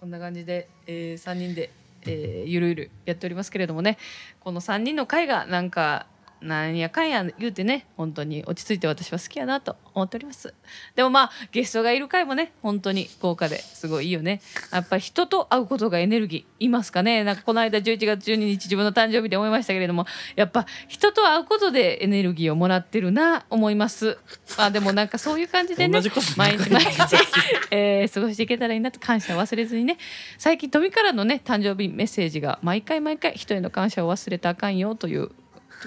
[0.00, 1.68] こんな感じで、えー、3人で、
[2.06, 3.98] えーゆるゆるやっておりますけれどもね。
[4.40, 6.06] この3人の会がなんか
[6.42, 10.54] なんやかんや言うてね本当に落ち着いて私は好きやなと思っております。
[10.96, 14.40] でもまあゲストがいる回もね本当に豪華ですごいいいよね。
[14.72, 17.24] やっぱり人と会うことがエネルギーいますかね。
[17.24, 24.18] なんかこの間11月12日自分の誕生日で思いましたけれどもやっぱ人と会うことでエネルギーをもらってるな思います。
[24.58, 26.00] まあでもなんかそういう感じでね。
[26.36, 27.16] 毎日毎日、
[27.70, 29.98] えー過ごしていけたらいいなと感謝を忘れずにね。
[30.38, 35.30] 最近富からのね誕生日メッセージが毎回毎回人への感謝を忘れたらあかんよという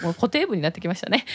[0.01, 1.25] もう固定部になってきましたね。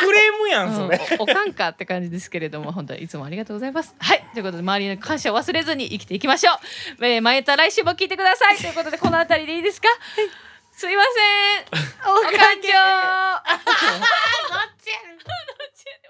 [0.00, 3.94] クレームやうんおおかんかって感じですけれども本当にいつもありがとうございます。
[3.98, 6.52] はいということで周りの感謝を忘れずに生きていきましょ
[7.00, 7.06] う。
[7.06, 9.88] えー、前田来週も聞いてくださいということでこの辺りでいいですか？
[10.72, 11.02] すいま
[11.72, 12.10] せん。
[12.10, 12.34] お感情。
[12.34, 12.66] どっ
[14.82, 15.18] ちやねん